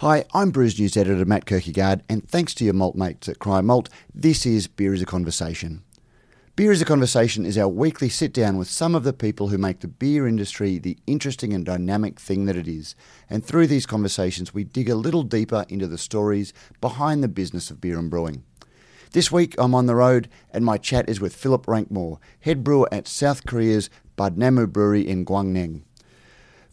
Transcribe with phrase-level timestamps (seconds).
[0.00, 3.62] Hi, I'm Brews News editor Matt Kirkegaard, and thanks to your malt mates at Cryer
[3.62, 5.82] Malt, this is Beer is a Conversation.
[6.54, 9.56] Beer is a Conversation is our weekly sit down with some of the people who
[9.56, 12.94] make the beer industry the interesting and dynamic thing that it is.
[13.30, 16.52] And through these conversations, we dig a little deeper into the stories
[16.82, 18.44] behind the business of beer and brewing.
[19.12, 22.86] This week, I'm on the road, and my chat is with Philip Rankmore, head brewer
[22.92, 23.88] at South Korea's
[24.18, 25.84] Budnamu Brewery in Gangneung.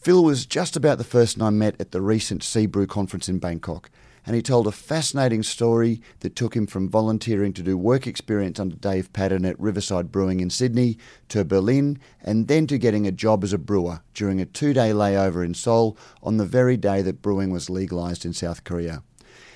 [0.04, 3.90] Phil was just about the person I met at the recent Seabrew conference in Bangkok,
[4.26, 8.60] and he told a fascinating story that took him from volunteering to do work experience
[8.60, 10.98] under Dave Padden at Riverside Brewing in Sydney
[11.30, 14.92] to Berlin, and then to getting a job as a brewer during a two day
[14.92, 19.04] layover in Seoul on the very day that brewing was legalised in South Korea.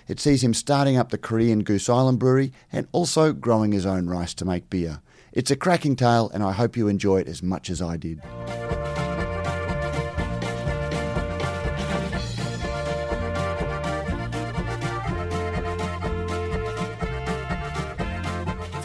[0.07, 4.07] It sees him starting up the Korean Goose Island Brewery and also growing his own
[4.07, 5.02] rice to make beer.
[5.34, 8.21] It's a cracking tale, and I hope you enjoy it as much as I did.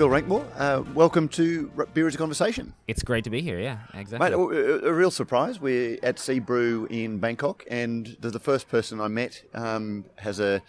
[0.02, 2.74] Phil Rankmore, uh, welcome to Beer is a Conversation.
[2.88, 4.30] It's great to be here, yeah, exactly.
[4.30, 5.60] Mate, a, a real surprise.
[5.60, 10.40] We're at Sea Brew in Bangkok, and the, the first person I met um, has
[10.40, 10.60] a,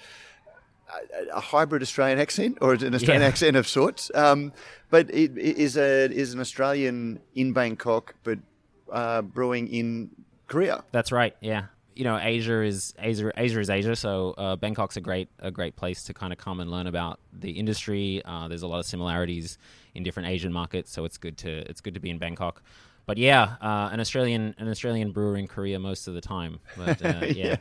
[0.88, 3.28] a, a, hybrid Australian accent, or an Australian yeah.
[3.28, 4.12] accent of sorts.
[4.14, 4.54] Um,
[4.92, 8.38] but it, it is, a, is an Australian in Bangkok, but
[8.92, 10.12] uh, brewing in
[10.46, 10.84] Korea.
[10.92, 13.32] That's right, yeah you know, Asia is Asia.
[13.38, 13.96] Asia is Asia.
[13.96, 17.20] So uh, Bangkok's a great a great place to kind of come and learn about
[17.32, 18.22] the industry.
[18.26, 19.58] Uh, there's a lot of similarities
[19.96, 22.62] in different Asian markets, so it's good to it's good to be in Bangkok.
[23.06, 26.60] But yeah, uh, an Australian an Australian brewer in Korea most of the time.
[26.78, 27.28] But uh, yeah.
[27.34, 27.56] yeah.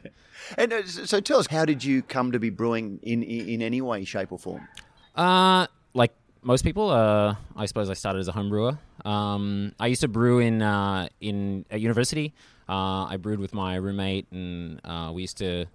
[0.57, 3.63] And uh, so tell us, how did you come to be brewing in in, in
[3.63, 4.69] any way, shape, or form?
[5.17, 6.13] Uh, like
[6.43, 8.79] most people, uh, I suppose I started as a home brewer.
[9.05, 12.35] Um, I used to brew in uh, in at university.
[12.69, 15.67] Uh, I brewed with my roommate, and uh, we used to.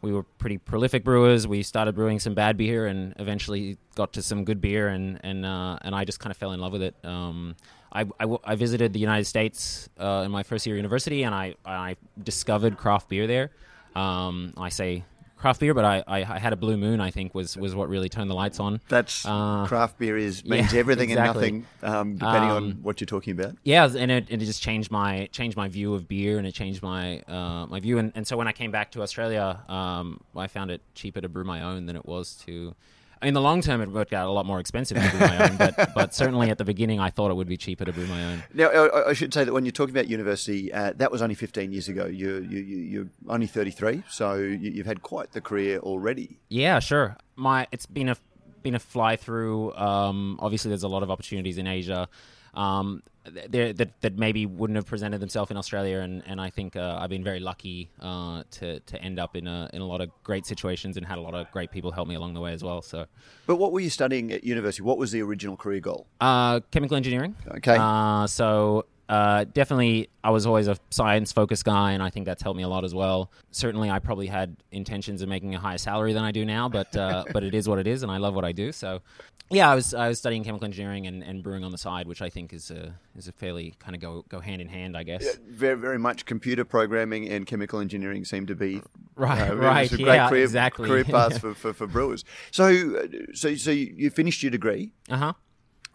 [0.00, 1.46] We were pretty prolific brewers.
[1.46, 5.44] We started brewing some bad beer, and eventually got to some good beer, and and
[5.44, 6.94] uh, and I just kind of fell in love with it.
[7.04, 7.56] Um,
[7.92, 11.34] I, I, I, visited the United States uh, in my first year of university, and
[11.34, 13.50] I I discovered craft beer there.
[13.94, 15.04] Um, I say
[15.42, 17.00] craft beer, but I, I, I, had a blue moon.
[17.00, 18.80] I think was was what really turned the lights on.
[18.88, 21.48] That's uh, craft beer is means yeah, everything exactly.
[21.48, 23.56] and nothing, um, depending um, on what you're talking about.
[23.64, 26.80] Yeah, and it, it just changed my changed my view of beer, and it changed
[26.80, 27.98] my uh, my view.
[27.98, 31.28] And, and so when I came back to Australia, um, I found it cheaper to
[31.28, 32.74] brew my own than it was to
[33.22, 35.56] in the long term, it worked out a lot more expensive to brew my own,
[35.56, 38.24] but, but certainly at the beginning, I thought it would be cheaper to brew my
[38.24, 38.42] own.
[38.54, 41.34] Now, I, I should say that when you're talking about university, uh, that was only
[41.34, 42.06] 15 years ago.
[42.06, 46.38] You're, you, you're only 33, so you've had quite the career already.
[46.48, 47.16] Yeah, sure.
[47.36, 48.16] My It's been a,
[48.62, 49.74] been a fly through.
[49.74, 52.08] Um, obviously, there's a lot of opportunities in Asia
[52.54, 56.00] um, that, that maybe wouldn't have presented themselves in Australia.
[56.00, 59.46] And, and I think uh, I've been very lucky uh, to, to end up in
[59.46, 62.08] a, in a lot of great situations and had a lot of great people help
[62.08, 62.82] me along the way as well.
[62.82, 63.06] So,
[63.46, 64.82] But what were you studying at university?
[64.82, 66.06] What was the original career goal?
[66.20, 67.36] Uh, chemical engineering.
[67.48, 67.76] Okay.
[67.78, 72.42] Uh, so uh, definitely, I was always a science focused guy, and I think that's
[72.42, 73.30] helped me a lot as well.
[73.50, 76.96] Certainly, I probably had intentions of making a higher salary than I do now, but
[76.96, 78.72] uh, but it is what it is, and I love what I do.
[78.72, 79.02] So,
[79.50, 82.22] yeah, I was I was studying chemical engineering and, and brewing on the side, which
[82.22, 85.02] I think is a is a fairly kind of go go hand in hand, I
[85.02, 85.22] guess.
[85.22, 88.80] Yeah, very very much computer programming and chemical engineering seem to be
[89.14, 92.24] right uh, right great yeah career, exactly career paths for, for, for brewers.
[92.50, 95.32] So so so you finished your degree, uh huh,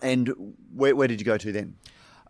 [0.04, 1.78] and where where did you go to then?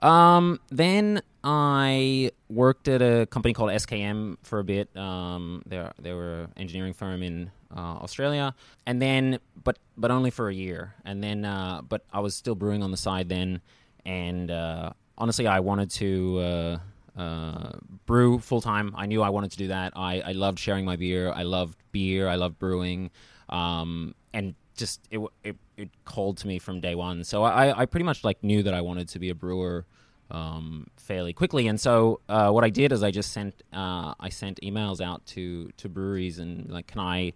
[0.01, 4.95] Um, then I worked at a company called SKM for a bit.
[4.95, 8.55] Um, they they were an engineering firm in uh, Australia,
[8.85, 10.93] and then but but only for a year.
[11.05, 13.61] And then uh, but I was still brewing on the side then,
[14.05, 16.39] and uh, honestly, I wanted to.
[16.39, 16.77] Uh,
[17.17, 17.71] uh,
[18.05, 18.93] brew full time.
[18.95, 19.93] I knew I wanted to do that.
[19.95, 21.31] I, I loved sharing my beer.
[21.31, 22.27] I loved beer.
[22.27, 23.09] I loved brewing.
[23.49, 27.23] Um, and just it, it it called to me from day one.
[27.23, 29.85] So I, I pretty much like knew that I wanted to be a brewer
[30.31, 31.67] um, fairly quickly.
[31.67, 35.25] And so uh, what I did is I just sent uh, I sent emails out
[35.27, 37.33] to to breweries and like, can I?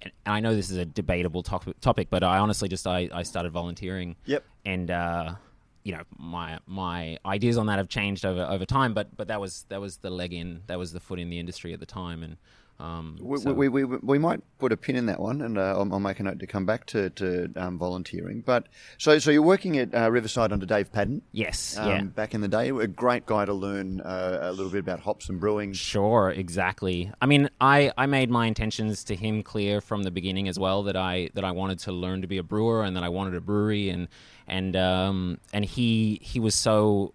[0.00, 3.22] And I know this is a debatable topic, topic but I honestly just I, I
[3.24, 4.16] started volunteering.
[4.26, 4.44] Yep.
[4.64, 5.34] And uh,
[5.82, 9.40] you know my my ideas on that have changed over over time, but but that
[9.40, 11.86] was that was the leg in, that was the foot in the industry at the
[11.86, 12.36] time, and
[12.80, 13.52] um, we, so.
[13.52, 16.20] we, we, we, might put a pin in that one, and uh, I'll, I'll, make
[16.20, 18.40] a note to come back to, to um, volunteering.
[18.40, 21.22] But so so you're working at uh, Riverside under Dave Padden.
[21.32, 22.02] Yes, um, yeah.
[22.02, 25.28] Back in the day, a great guy to learn uh, a little bit about hops
[25.28, 25.72] and brewing.
[25.72, 27.10] Sure, exactly.
[27.20, 30.84] I mean, I, I made my intentions to him clear from the beginning as well
[30.84, 33.34] that I that I wanted to learn to be a brewer and that I wanted
[33.34, 34.06] a brewery and
[34.46, 37.12] and um, and he he was so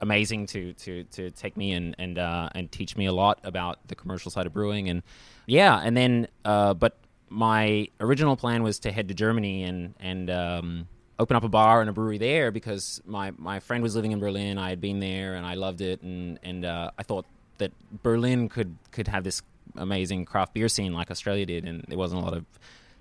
[0.00, 3.86] amazing to to to take me and and uh, and teach me a lot about
[3.88, 4.88] the commercial side of brewing.
[4.88, 5.02] And
[5.46, 6.96] yeah and then uh, but
[7.30, 11.80] my original plan was to head to Germany and and um, open up a bar
[11.80, 14.58] and a brewery there because my my friend was living in Berlin.
[14.58, 16.02] I had been there and I loved it.
[16.02, 17.26] And and uh, I thought
[17.58, 17.72] that
[18.02, 19.42] Berlin could could have this
[19.76, 21.64] amazing craft beer scene like Australia did.
[21.64, 22.44] And there wasn't a lot of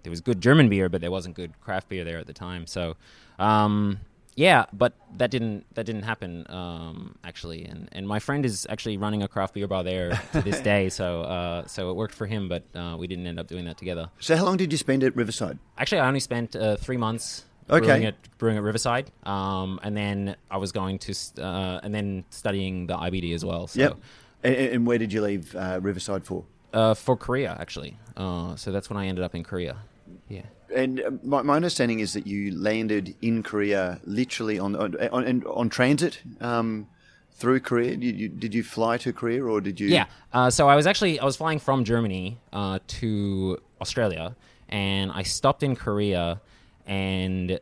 [0.03, 2.65] there was good German beer but there wasn't good craft beer there at the time.
[2.67, 2.95] So
[3.39, 3.99] um,
[4.37, 8.95] yeah, but that didn't that didn't happen um, actually, and and my friend is actually
[8.97, 10.87] running a craft beer bar there to this day.
[10.99, 13.77] So uh, so it worked for him, but uh, we didn't end up doing that
[13.77, 14.09] together.
[14.19, 15.57] So how long did you spend at Riverside?
[15.77, 17.43] Actually, I only spent uh, three months.
[17.69, 17.85] Okay.
[17.85, 21.93] Brewing at, brewing at Riverside, um, and then I was going to, st- uh, and
[21.93, 23.67] then studying the IBD as well.
[23.67, 23.93] So, Yep.
[24.43, 26.45] And, and where did you leave uh, Riverside for?
[26.73, 27.97] uh, for Korea actually.
[28.15, 29.75] Uh, so that's when I ended up in Korea.
[30.29, 30.43] Yeah.
[30.75, 35.43] And uh, my, my understanding is that you landed in Korea literally on on, on,
[35.43, 36.87] on transit um,
[37.31, 37.95] through Korea.
[37.95, 39.87] Did you, did you fly to Korea or did you?
[39.87, 40.05] Yeah.
[40.33, 44.35] Uh, so I was actually I was flying from Germany uh, to Australia,
[44.69, 46.41] and I stopped in Korea,
[46.85, 47.59] and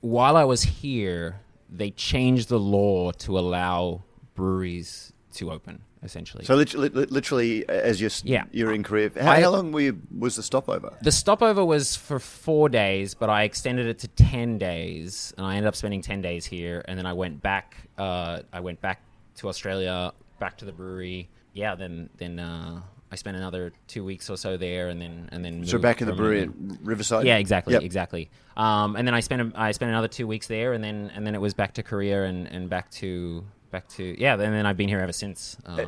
[0.00, 4.04] while I was here, they changed the law to allow
[4.34, 5.82] breweries to open.
[6.02, 8.44] Essentially, So literally, literally as you're Yeah.
[8.52, 9.10] you're in Korea.
[9.20, 10.92] How, I- how long were you, was the stopover?
[11.02, 15.56] the stopover was for four days, but I extended it to ten days, and I
[15.56, 17.76] ended up spending ten days here, and then I went back.
[17.98, 19.00] Uh, I went back
[19.36, 21.28] to Australia, back to the brewery.
[21.54, 25.44] Yeah, then then uh, I spent another two weeks or so there, and then and
[25.44, 26.50] then So back in the brewery at.
[26.84, 27.24] Riverside.
[27.26, 27.82] Yeah, exactly, Yep.
[27.82, 28.30] exactly.
[28.56, 31.34] Um, and then I spent I spent another two weeks there, and then and then
[31.34, 33.44] it was back to Korea and, and back to
[33.76, 34.32] back to yeah.
[34.34, 35.56] And then I've been here ever since.
[35.64, 35.84] Uh,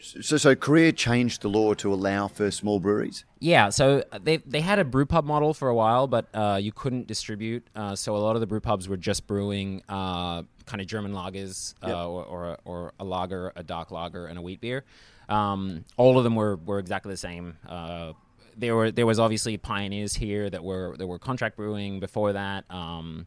[0.00, 3.24] So so Korea changed the law to allow for small breweries.
[3.40, 6.72] Yeah, so they they had a brew pub model for a while, but uh, you
[6.72, 7.62] couldn't distribute.
[7.74, 10.38] Uh, so a lot of the brew pubs were just brewing uh,
[10.70, 11.96] kind of German lagers, uh, Yep.
[12.14, 14.84] or, or or a lager, a dark lager, and a wheat beer.
[15.28, 17.56] Um, all of them were, were exactly the same.
[17.68, 18.12] Uh,
[18.56, 22.64] there were there was obviously pioneers here that were that were contract brewing before that.
[22.70, 23.26] Um,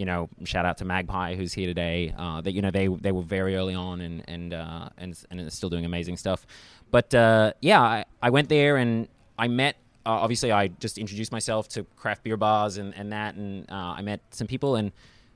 [0.00, 2.14] you know, shout out to Magpie who's here today.
[2.16, 5.40] Uh, that you know they they were very early on and and uh, and and
[5.40, 6.46] are still doing amazing stuff.
[6.90, 9.08] But uh, yeah, I, I went there and
[9.38, 9.76] I met.
[10.06, 13.94] Uh, obviously, I just introduced myself to craft beer bars and and that, and uh,
[13.98, 14.76] I met some people.
[14.76, 14.90] And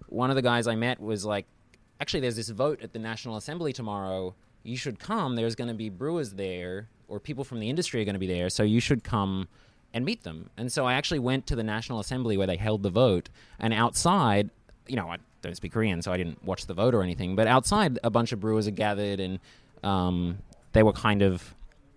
[0.08, 1.44] one of the guys I met was like,
[2.00, 4.34] actually, there's this vote at the National Assembly tomorrow.
[4.62, 5.36] You should come.
[5.36, 8.26] There's going to be brewers there, or people from the industry are going to be
[8.26, 8.48] there.
[8.48, 9.46] So you should come
[9.94, 10.50] and meet them.
[10.58, 13.72] And so I actually went to the National Assembly where they held the vote, and
[13.72, 14.50] outside,
[14.88, 17.36] you know, I don't speak Korean, so I didn't watch the vote or anything.
[17.36, 19.38] But outside, a bunch of brewers had gathered, and
[19.84, 20.38] um,
[20.72, 21.54] they were kind of,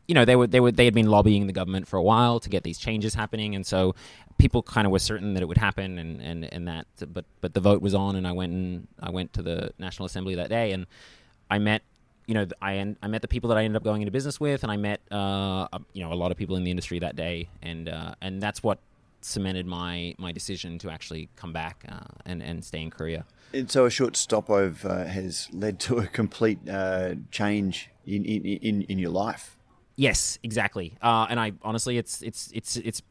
[0.07, 2.39] you know, they were they were they had been lobbying the government for a while
[2.39, 3.95] to get these changes happening, and so
[4.38, 6.85] people kind of were certain that it would happen, and and and that.
[7.11, 10.05] But but the vote was on, and I went and I went to the National
[10.05, 10.85] Assembly that day, and
[11.49, 11.81] I met
[12.27, 14.63] you know, I I met the people that I ended up going into business with,
[14.63, 17.50] and I met uh, you know a lot of people in the industry that day,
[17.63, 18.79] and uh, and that's what
[19.21, 23.25] cemented my my decision to actually come back uh, and and stay in Korea.
[23.53, 28.81] And so a short stopover has led to a complete uh, change in, in, in,
[28.83, 29.57] in your life.
[29.95, 30.97] Yes, exactly.
[31.01, 33.01] Uh, and I honestly, it's it's it's it's.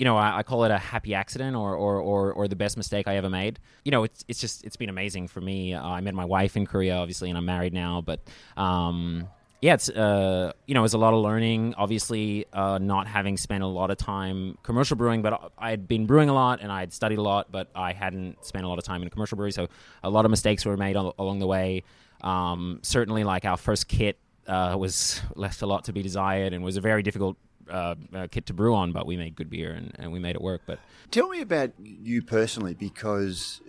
[0.00, 2.78] You know, I, I call it a happy accident or, or, or, or the best
[2.78, 3.58] mistake I ever made.
[3.84, 5.74] You know, it's, it's just, it's been amazing for me.
[5.74, 8.00] Uh, I met my wife in Korea, obviously, and I'm married now.
[8.00, 8.20] But
[8.56, 9.28] um,
[9.60, 11.74] yeah, it's, uh, you know, it was a lot of learning.
[11.76, 16.06] Obviously, uh, not having spent a lot of time commercial brewing, but I had been
[16.06, 18.78] brewing a lot and I had studied a lot, but I hadn't spent a lot
[18.78, 19.52] of time in commercial brewery.
[19.52, 19.68] So
[20.02, 21.82] a lot of mistakes were made al- along the way.
[22.22, 24.16] Um, certainly, like our first kit
[24.46, 27.36] uh, was left a lot to be desired and was a very difficult
[27.70, 30.36] uh, uh, kit to brew on, but we made good beer and, and we made
[30.36, 30.62] it work.
[30.66, 30.78] But
[31.10, 33.60] Tell me about you personally, because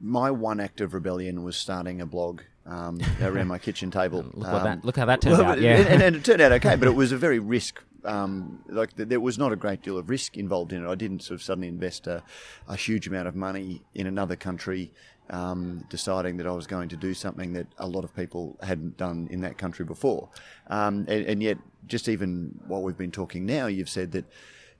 [0.00, 4.24] my one act of rebellion was starting a blog um, around my kitchen table.
[4.34, 5.60] look Um, that look how that turned well, out.
[5.60, 7.82] Yeah, and, and it turned out okay, but it was a very risk.
[8.04, 10.88] Um, like th- there was not a great deal of risk involved in it.
[10.88, 12.24] I didn't sort of suddenly invest a,
[12.66, 14.92] a huge amount of money in another country,
[15.32, 18.96] um, deciding that I was going to do something that a lot of people hadn't
[18.96, 20.28] done in that country before.
[20.68, 24.26] Um, and, and yet, just even while we've been talking now, you've said that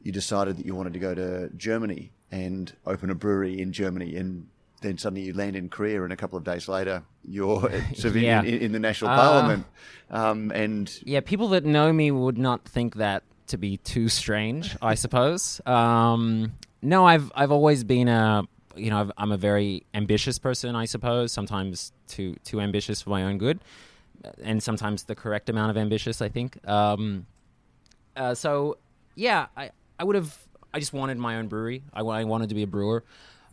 [0.02, 4.16] you decided that you wanted to go to Germany and open a brewery in Germany
[4.16, 4.47] and
[4.82, 7.71] then suddenly you land in Korea, and a couple of days later, you're
[8.04, 8.42] Yeah.
[8.42, 9.66] in, in, the national Uh, parliament.
[10.11, 11.21] Um, and yeah.
[11.21, 14.76] People that know me would not think that to be too strange.
[14.82, 15.61] I suppose.
[15.66, 18.42] Um, no, I've I've always been a
[18.76, 20.75] you know I've, I'm a very ambitious person.
[20.76, 23.61] I suppose sometimes too too ambitious for my own good,
[24.43, 26.21] and sometimes the correct amount of ambitious.
[26.23, 26.67] I think.
[26.69, 27.26] Um,
[28.17, 28.79] uh, so
[29.14, 30.37] yeah, I I would have.
[30.75, 31.83] I just wanted my own brewery.
[31.93, 33.00] I, I wanted to be a brewer.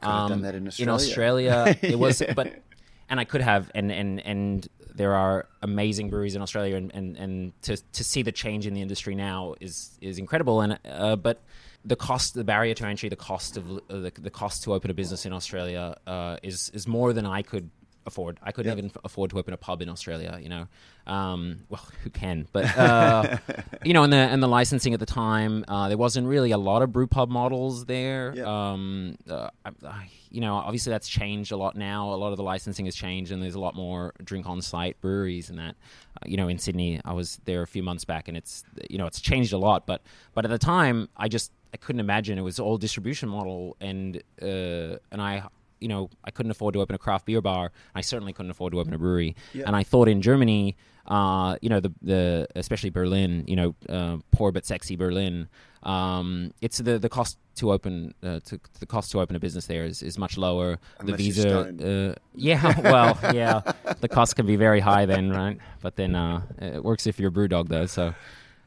[0.02, 0.90] Could have done Um, that in Australia.
[0.90, 1.52] In Australia.
[1.52, 2.34] Australia, it was, Yeah.
[2.40, 2.64] but
[3.10, 7.18] and I could have, and and and there are amazing breweries in Australia, and and,
[7.18, 11.16] and to to see the change in the industry now is is incredible, and uh,
[11.18, 11.42] but
[11.86, 14.92] the cost, the barrier to entry, the cost of uh, the, the cost to open
[14.92, 17.70] a business in Australia uh, is is more than I could
[18.06, 18.40] afford.
[18.42, 18.78] I couldn't Yep.
[18.78, 20.40] even afford to open a pub in Australia.
[20.42, 20.68] You know,
[21.06, 22.48] um, well, who can?
[22.52, 23.38] But uh,
[23.84, 26.58] you know, and the and the licensing at the time, uh, there wasn't really a
[26.58, 28.34] lot of brew pub models there.
[28.36, 28.46] Yep.
[28.48, 32.14] Um, uh, I, I, you know, obviously that's changed a lot now.
[32.14, 35.00] A lot of the licensing has changed, and there's a lot more drink on site
[35.02, 35.76] breweries and that.
[36.18, 38.98] Uh, you know, in Sydney, I was there a few months back, and it's you
[38.98, 39.86] know it's changed a lot.
[39.86, 40.02] But
[40.34, 44.22] but at the time, I just I couldn't imagine it was all distribution model, and
[44.42, 45.44] uh, and I
[45.80, 47.72] you know, I couldn't afford to open a craft beer bar.
[47.96, 49.36] I certainly couldn't afford to open a brewery.
[49.54, 49.64] Yeah.
[49.66, 50.76] And I thought in Germany,
[51.08, 55.48] uh, you know, the the especially Berlin, you know, uh, poor but sexy Berlin.
[55.84, 59.66] Um, it's the the cost to open uh, to the cost to open a business
[59.66, 60.78] there is, is much lower.
[61.00, 63.62] Unless the visa, uh, yeah, well, yeah,
[64.02, 65.58] the cost can be very high then, right?
[65.82, 67.86] But then uh, it works if you're a BrewDog though.
[67.86, 68.14] So,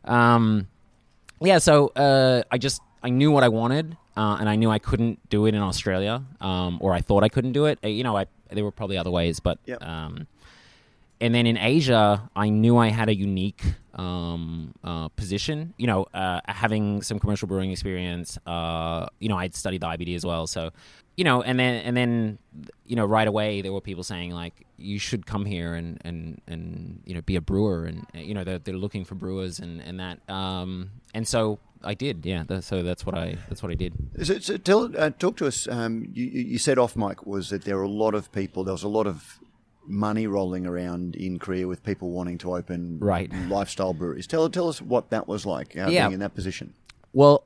[0.04, 0.66] um,
[1.40, 4.78] yeah, so uh, I just I knew what I wanted, uh, and I knew I
[4.78, 7.78] couldn't do it in Australia, um, or I thought I couldn't do it.
[7.85, 9.82] Uh, you know, I there were probably other ways, but Yep.
[9.82, 10.26] um,
[11.21, 13.62] and then in Asia, I knew I had a unique
[13.94, 15.73] um, uh, position.
[15.78, 18.38] You know, uh, having some commercial brewing experience.
[18.47, 20.71] Uh, you know, I'd studied the IBD as well, so
[21.16, 22.38] you know, and then and then
[22.87, 26.40] you know, right away there were people saying like, you should come here and and
[26.47, 29.59] and you know, be a brewer, and uh, you know, they're, they're looking for brewers
[29.59, 30.18] and and that.
[30.28, 32.44] Um, and so I did, yeah.
[32.46, 33.92] That, so that's what I that's what I did.
[34.22, 35.66] So, so tell, uh, talk to us.
[35.68, 38.64] Um, you, you said off mic was that there were a lot of people.
[38.64, 39.38] There was a lot of
[39.86, 43.30] money rolling around in Korea with people wanting to open Right.
[43.48, 44.26] lifestyle breweries.
[44.26, 45.76] Tell tell us what that was like.
[45.76, 46.02] Uh, Yeah.
[46.06, 46.74] being in that position.
[47.12, 47.44] Well,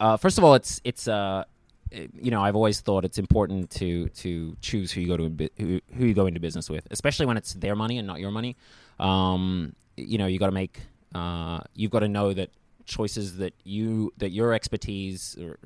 [0.00, 1.44] uh, first of all, it's it's uh,
[1.92, 5.80] you know I've always thought it's important to to choose who you go to who,
[5.96, 8.56] who you go into business with, especially when it's their money and not your money.
[8.98, 10.80] Um, you know, you got to make
[11.14, 12.50] uh, you've got to know that
[12.90, 15.58] choices that you that your expertise or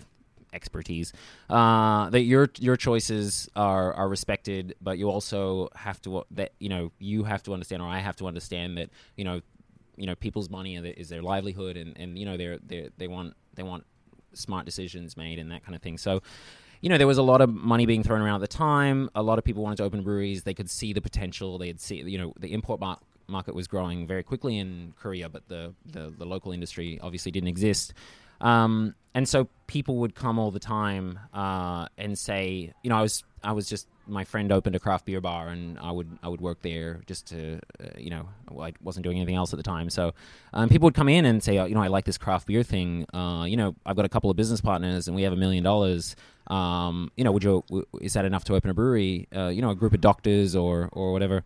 [0.55, 1.13] expertise
[1.51, 6.69] uh, that your your choices are are respected, but you also have to that you
[6.69, 9.41] know you have to understand or I have to understand that you know
[9.97, 13.35] you know people's money is their livelihood and, and you know they're, they they want
[13.55, 13.85] they want
[14.33, 15.99] smart decisions made and that kind of thing.
[15.99, 16.23] So
[16.81, 19.11] you know there was a lot of money being thrown around at the time.
[19.15, 20.45] A lot of people wanted to open breweries.
[20.45, 21.59] They could see the potential.
[21.59, 25.47] They'd see you know the import mar- market was growing very quickly in korea but
[25.49, 27.95] the, the, the local industry obviously didn't exist
[28.41, 33.03] um, and so people would come all the time uh, and say, you know, I
[33.03, 36.29] was I was just my friend opened a craft beer bar and I would I
[36.29, 38.29] would work there just to uh, you know
[38.61, 39.89] I wasn't doing anything else at the time.
[39.89, 40.15] So
[40.53, 42.63] um, people would come in and say, oh, you know, I like this craft beer
[42.63, 43.07] thing.
[43.15, 45.63] Uh, you know, I've got a couple of business partners and we have a million
[45.63, 46.17] dollars.
[46.49, 49.29] Um, you know, would you w- is that enough to open a brewery?
[49.35, 51.45] Uh, you know, a group of doctors or or whatever.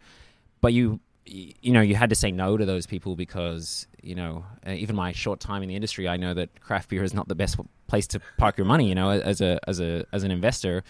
[0.61, 4.15] But you y- you know you had to say no to those people because you
[4.15, 7.15] know uh, even my short time in the industry I know that craft beer is
[7.15, 10.23] not the best place to park your money you know as a as a as
[10.25, 10.85] an investor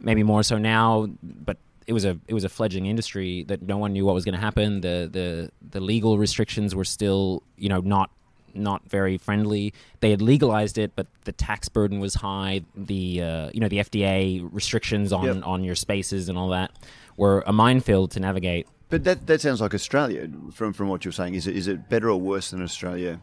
[0.00, 3.76] maybe more so now but it was a it was a fledgling industry that no
[3.78, 7.68] one knew what was going to happen the the the legal restrictions were still you
[7.68, 8.10] know not
[8.56, 9.74] not very friendly.
[9.98, 12.60] They had legalized it, but the tax burden was high.
[12.76, 15.42] The uh, you know the FDA restrictions on Yep.
[15.44, 16.70] on your spaces and all that
[17.16, 18.68] were a minefield to navigate.
[18.94, 21.34] But that that sounds like Australia from from what you're saying.
[21.34, 23.20] Is it is it better or worse than Australia?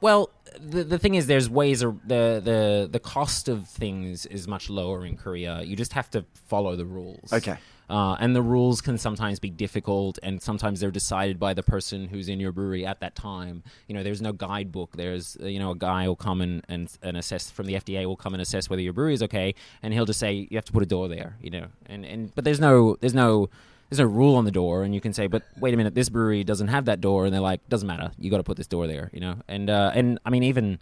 [0.00, 1.80] Well, the the thing is, there's ways.
[1.80, 5.62] Or the the the cost of things is much lower in Korea.
[5.62, 7.32] You just have to follow the rules.
[7.32, 7.56] Okay.
[7.88, 12.08] Uh, and the rules can sometimes be difficult, and sometimes they're decided by the person
[12.08, 13.62] who's in your brewery at that time.
[13.86, 14.96] You know, there's no guidebook.
[14.96, 18.06] There's, uh, you know, a guy will come and, and, and assess from the FDA
[18.06, 20.64] will come and assess whether your brewery is okay, and he'll just say you have
[20.64, 21.36] to put a door there.
[21.40, 23.50] You know, and, and but there's no there's no
[23.92, 26.08] there's no rule on the door, and you can say, but wait a minute, this
[26.08, 28.66] brewery doesn't have that door, and they're like, doesn't matter, you got to put this
[28.66, 29.10] door there.
[29.12, 30.78] You know, and uh, and I mean even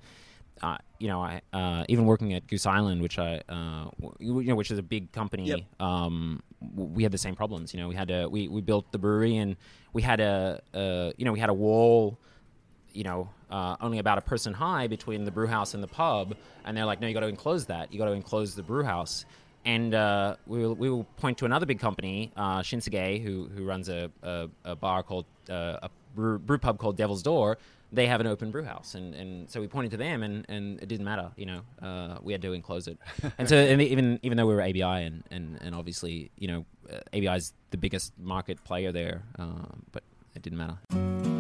[0.63, 4.49] uh, you know, I uh, even working at Goose Island, which I, uh, w- you
[4.49, 5.49] know, which is a big company.
[5.49, 5.61] Yep.
[5.81, 7.73] Um, w- we had the same problems.
[7.73, 9.57] You know, we had to we, we built the brewery and
[9.93, 12.19] we had a, uh, you know, we had a wall,
[12.93, 16.37] you know, uh, only about a person high between the brew house and the pub,
[16.65, 17.93] and they're like, no, you got to enclose that.
[17.93, 19.25] You got to enclose the brew house.
[19.65, 23.65] And uh, we will, we will point to another big company, uh, Shinsegae, who who
[23.65, 27.59] runs a, a, a bar called uh, a brew, brew pub called Devil's Door.
[27.93, 30.81] They have an open brew house, and, and so we pointed to them, and, and
[30.81, 31.63] it didn't matter, you know.
[31.83, 32.99] Uh, we had to enclose it,
[33.39, 36.65] and so and even even though we were ABI, and, and, and obviously you know
[36.91, 40.05] uh, ABI is the biggest market player there, uh, but
[40.37, 41.40] it didn't matter.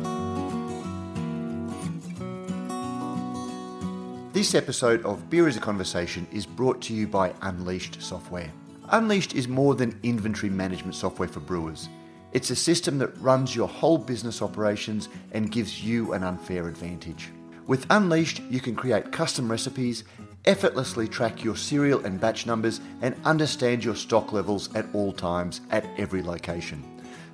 [4.40, 8.50] This episode of Beer is a Conversation is brought to you by Unleashed Software.
[8.88, 11.90] Unleashed is more than inventory management software for brewers.
[12.32, 17.28] It's a system that runs your whole business operations and gives you an unfair advantage.
[17.66, 20.04] With Unleashed, you can create custom recipes,
[20.46, 25.60] effortlessly track your serial and batch numbers, and understand your stock levels at all times
[25.70, 26.82] at every location.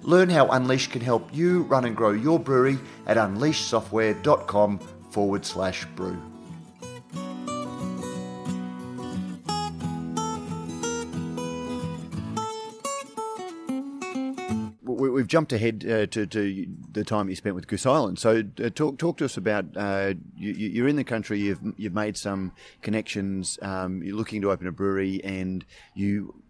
[0.02, 4.80] Learn how Unleashed can help you run and grow your brewery at unleashedsoftware.com
[5.12, 6.20] forward slash brew.
[14.96, 18.18] We, we've jumped ahead uh, to, to the time you spent with Goose Island.
[18.18, 21.38] So uh, talk talk to us about uh, you, you're in the country.
[21.40, 23.58] You've you've made some connections.
[23.62, 26.42] Um, you're looking to open a brewery, and you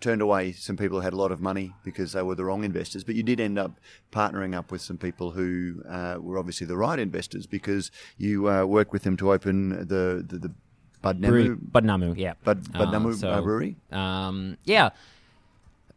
[0.00, 2.64] turned away some people who had a lot of money because they were the wrong
[2.64, 3.04] investors.
[3.04, 3.78] But you did end up
[4.10, 8.64] partnering up with some people who uh, were obviously the right investors because you uh,
[8.64, 10.54] worked with them to open the the, the
[11.02, 12.34] Brewery, Budnamu Budnamu, yeah.
[12.44, 13.76] Bud, Budnamu Uh, so, uh, brewery.
[13.90, 14.90] Um, yeah.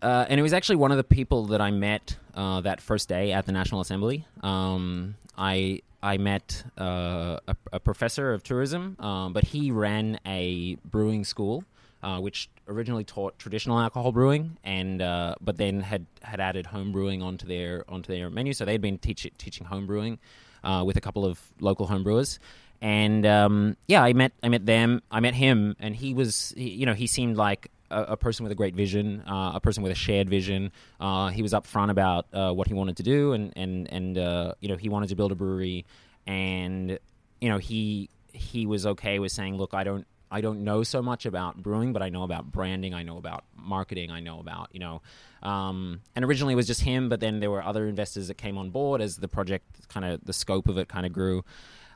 [0.02, 3.10] Uh, and it was actually one of the people that I met uh, that first
[3.10, 4.26] day at the National Assembly.
[4.42, 10.76] Um, I I met uh, a, a professor of tourism, um, but he ran a
[10.86, 11.64] brewing school,
[12.04, 16.92] uh, which originally taught traditional alcohol brewing, and uh, but then had, had added home
[16.92, 18.54] brewing onto their onto their menu.
[18.54, 20.20] So they'd been teach, teaching home brewing
[20.64, 22.40] uh, with a couple of local home brewers.
[22.82, 25.02] And um, yeah, I met I met them.
[25.10, 28.44] I met him, and he was he, you know he seemed like a, a person
[28.44, 30.72] with a great vision, uh, a person with a shared vision.
[31.00, 34.54] Uh, he was upfront about uh, what he wanted to do, and and and uh,
[34.60, 35.86] you know he wanted to build a brewery,
[36.28, 37.00] and
[37.40, 41.02] you know he he was okay with saying, look, I don't I don't know so
[41.02, 44.70] much about brewing, but I know about branding, I know about marketing, I know about
[44.74, 45.02] you know.
[45.42, 48.58] Um, and originally it was just him, but then there were other investors that came
[48.58, 51.46] on board as the project kind of the scope of it kind of grew.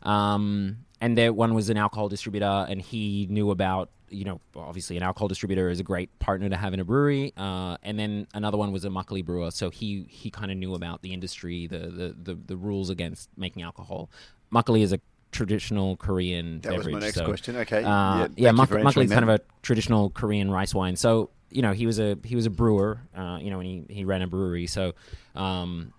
[0.04, 4.98] Um, and there one was an alcohol distributor, and he knew about you know obviously
[4.98, 7.34] an alcohol distributor is a great partner to have in a brewery.
[7.38, 10.76] Uh, and then another one was a Makgeolli brewer, so he he kind of knew
[10.76, 14.10] about the industry, the, the the the rules against making alcohol.
[14.52, 15.00] Makgeolli is a
[15.32, 17.56] traditional Korean That was my next so, question.
[17.58, 17.84] Okay.
[17.84, 20.96] uh, yeah, you Mak- for Makgeolli answering is kind of a traditional Korean rice wine.
[20.96, 23.02] So you know he was a he was a brewer.
[23.16, 24.68] Uh, you know, and he, he ran a brewery.
[24.68, 24.94] So
[25.36, 25.94] um,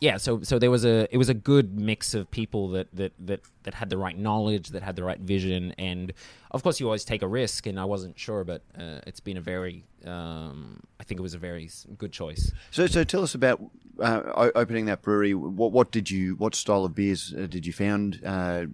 [0.00, 3.12] yeah, so so there was a it was a good mix of people that that
[3.18, 6.12] that that had the right knowledge, that had the right vision, and
[6.50, 7.66] of course you always take a risk.
[7.66, 11.34] And I wasn't sure, but uh, it's been a very um, I think it was
[11.34, 12.52] a very good choice.
[12.70, 13.62] So, so tell us about
[14.00, 15.34] uh, opening that brewery.
[15.34, 18.66] What, what did you, what style of beers uh, did you found uh,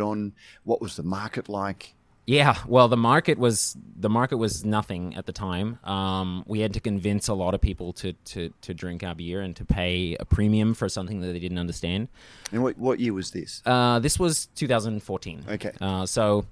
[0.00, 0.32] on?
[0.64, 1.94] What was the market like?
[2.26, 5.78] Yeah, well, the market was the market was nothing at the time.
[5.84, 9.40] Um, we had to convince a lot of people to, to, to drink our beer
[9.40, 12.08] and to pay a premium for something that they didn't understand.
[12.50, 13.62] And what, what year was this?
[13.64, 15.44] Uh, this was 2014.
[15.48, 15.70] Okay.
[15.80, 16.46] Uh, so,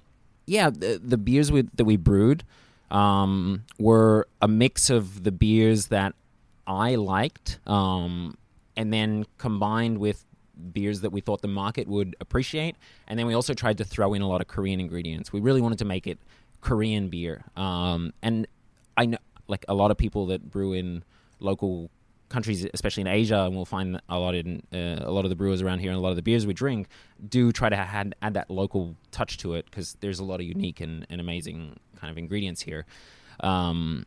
[0.45, 2.45] yeah, the, the beers we, that we brewed
[2.89, 6.15] um, were a mix of the beers that
[6.65, 8.37] I liked, um,
[8.77, 10.25] and then combined with
[10.73, 12.75] beers that we thought the market would appreciate.
[13.07, 15.33] And then we also tried to throw in a lot of Korean ingredients.
[15.33, 16.19] We really wanted to make it
[16.61, 17.43] Korean beer.
[17.55, 18.47] Um, and
[18.97, 21.03] I know, like a lot of people that brew in
[21.39, 21.91] local
[22.29, 25.35] countries, especially in Asia, and we'll find a lot in uh, a lot of the
[25.35, 26.87] brewers around here and a lot of the beers we drink
[27.29, 30.45] do try to add, add that local touch to it because there's a lot of
[30.45, 32.85] unique and, and amazing kind of ingredients here.
[33.41, 34.05] Um,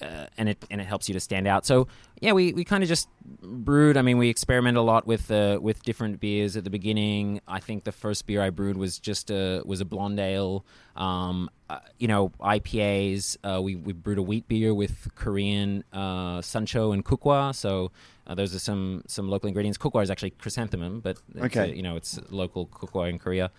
[0.00, 1.66] uh, and it and it helps you to stand out.
[1.66, 1.86] So
[2.20, 3.08] yeah, we, we kind of just
[3.42, 3.96] brewed.
[3.96, 7.40] I mean, we experiment a lot with uh, with different beers at the beginning.
[7.48, 10.64] I think the first beer I brewed was just a was a blonde ale.
[10.96, 13.36] Um, uh, you know, IPAs.
[13.44, 17.54] Uh, we we brewed a wheat beer with Korean uh, suncho and kukwa.
[17.54, 17.90] So
[18.26, 19.78] uh, those are some some local ingredients.
[19.78, 21.70] Kukwa is actually chrysanthemum, but it's, Okay.
[21.70, 23.50] uh, you know, it's local kukwa in Korea.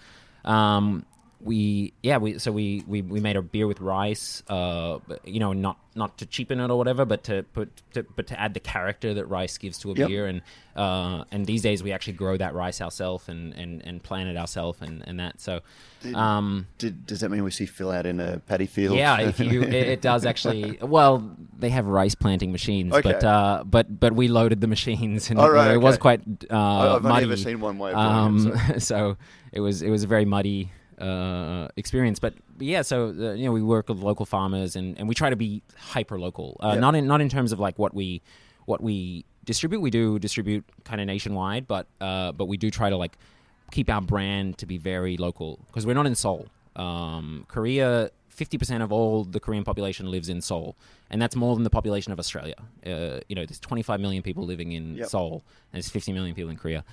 [0.46, 1.06] Um,
[1.44, 5.52] we yeah we so we, we we made a beer with rice uh you know
[5.54, 8.60] not not to cheapen it or whatever but to put to, but to add the
[8.60, 10.08] character that rice gives to a Yep.
[10.08, 10.42] beer and
[10.76, 14.38] uh and these days we actually grow that rice ourselves and and and plant it
[14.38, 15.60] ourselves and and that so
[16.16, 18.98] um Did, does that mean we see Phil out in a paddy field?
[18.98, 20.78] yeah, if you it, it does actually.
[20.82, 23.14] Well, they have rice planting machines, Okay.
[23.14, 26.96] but uh, but but we loaded the machines, and Oh, right, it was quite uh,
[26.98, 27.24] I've muddy.
[27.26, 28.82] ever seen one way of um, it.
[28.90, 29.16] so
[29.54, 32.82] it was it was a very muddy uh, experience, but, yeah.
[32.84, 35.62] So uh, you know, we work with local farmers, and, and we try to be
[35.78, 36.58] hyper local.
[36.62, 36.80] Uh, Yeah.
[36.80, 38.22] Not in not in terms of like what we
[38.66, 39.82] what we distribute.
[39.82, 43.18] We do distribute kind of nationwide, but uh, but we do try to like
[43.72, 46.48] keep our brand to be very local because we're not in Seoul.
[46.76, 50.76] Um, Korea, fifty percent of all the Korean population lives in Seoul,
[51.10, 52.56] and that's more than the population of Australia.
[52.86, 55.08] Uh, you know, there's twenty-five million people living in Yep.
[55.10, 56.84] Seoul, and there's fifty million people in Korea.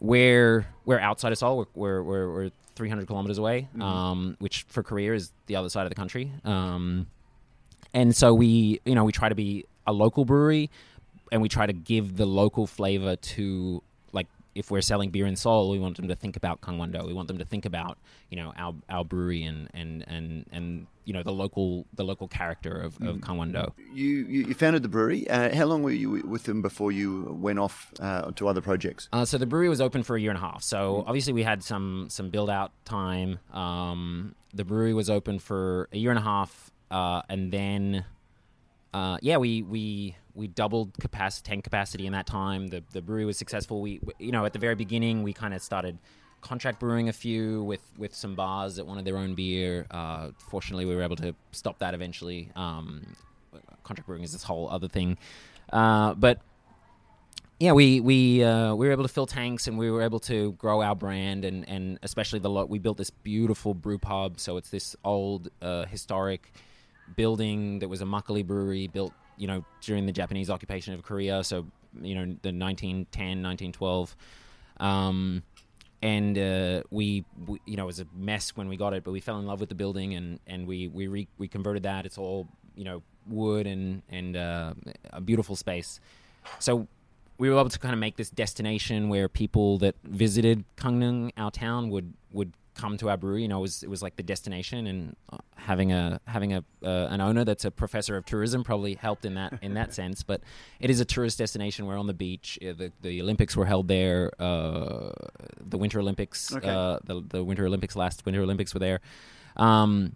[0.00, 1.66] We're we're outside of Seoul.
[1.74, 5.88] We're, we're, we're 300 kilometers away, um, which for Korea is the other side of
[5.90, 6.30] the country.
[6.44, 7.06] Um,
[7.92, 10.70] and so we you know we try to be a local brewery,
[11.32, 13.82] and we try to give the local flavor to
[14.56, 17.06] if we're selling beer in Seoul, we want them to think about Gangwon-do.
[17.06, 17.98] We want them to think about
[18.30, 22.26] you know our our brewery and and and and you know the local the local
[22.26, 23.72] character of, of Gangwon-do.
[23.92, 25.28] You, you you founded the brewery.
[25.28, 29.08] Uh, how long were you with them before you went off uh, to other projects?
[29.12, 30.62] Uh, so the brewery was open for a year and a half.
[30.62, 33.38] So obviously we had some some build out time.
[33.52, 38.04] Um, the brewery was open for a year and a half, uh, and then
[38.94, 42.68] uh, yeah, we we we doubled capacity tank capacity in that time.
[42.68, 43.80] The the brewery was successful.
[43.80, 45.98] We you know at the very beginning we kind of started
[46.42, 49.86] contract brewing a few with with some bars that wanted their own beer.
[49.90, 52.50] Uh, fortunately, we were able to stop that eventually.
[52.54, 53.06] Um,
[53.82, 55.16] contract brewing is this whole other thing,
[55.72, 56.40] uh, but
[57.58, 60.52] yeah, we we uh, we were able to fill tanks and we were able to
[60.52, 64.38] grow our brand and and especially the lot we built this beautiful brew pub.
[64.38, 66.52] So it's this old uh, historic
[67.16, 71.44] building that was a Makgeolli brewery built you know during the Japanese occupation of Korea.
[71.44, 71.66] So
[72.00, 74.16] you know the 1910 1912.
[74.78, 75.42] Um,
[76.02, 79.12] and uh, we, we, you know, it was a mess when we got it, but
[79.12, 82.06] we fell in love with the building, and and we we re- we converted that.
[82.06, 84.74] It's all you know wood and and uh,
[85.12, 86.00] a beautiful space.
[86.58, 86.86] So
[87.38, 91.50] we were able to kind of make this destination where people that visited Gangneung, our
[91.50, 93.42] town, would would come to our brewery.
[93.42, 96.64] You know, it was it was like the destination, and uh, having a having a
[96.84, 100.22] uh, an owner that's a professor of tourism probably helped in that in that sense.
[100.22, 100.42] But
[100.78, 101.86] it is a tourist destination.
[101.86, 102.58] We're on the beach.
[102.62, 104.30] Uh, the the Olympics were held there.
[104.38, 105.10] Uh,
[105.60, 106.68] the Winter Olympics, Okay.
[106.68, 109.00] uh, the the Winter Olympics, last Winter Olympics were there.
[109.56, 110.14] Um,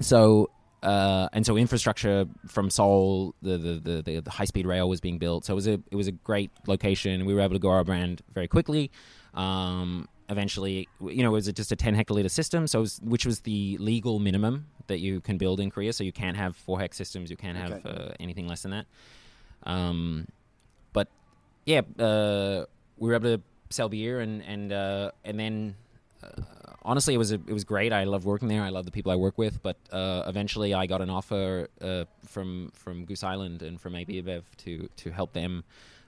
[0.00, 0.50] so
[0.82, 5.00] uh, and so infrastructure from Seoul, the the, the, the, the high speed rail was
[5.00, 5.44] being built.
[5.44, 7.24] So it was a it was a great location.
[7.26, 8.90] We were able to grow our brand very quickly.
[9.34, 13.40] Um, eventually, you know, it was just a 10 hectoliter system, so was, which was
[13.40, 15.92] the legal minimum that you can build in Korea.
[15.92, 17.30] So you can't have four hex systems.
[17.30, 17.88] You can't have Okay.
[17.90, 18.86] uh, anything less than that.
[19.64, 20.26] Um,
[20.92, 21.08] but
[21.66, 22.64] yeah, uh,
[22.98, 25.74] we were able to sell beer and and uh, and then
[26.22, 26.42] uh,
[26.82, 27.92] honestly, it was a, it was great.
[27.92, 28.62] I love working there.
[28.62, 29.62] I love the people I work with.
[29.62, 34.22] But uh, eventually, I got an offer uh, from from Goose Island and from AB
[34.22, 35.64] InBev to to help them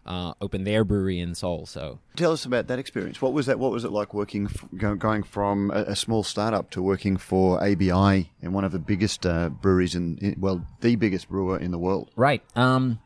[0.06, 1.66] uh, open their brewery in Seoul.
[1.66, 3.20] So Tell us about that experience.
[3.20, 3.58] What was that?
[3.58, 7.62] What was it like working, f- going from a, a small startup to working for
[7.62, 11.70] ABI and one of the biggest uh, breweries in, in, well, the biggest brewer in
[11.70, 12.10] the world?
[12.16, 12.42] Right.
[12.56, 12.98] Um,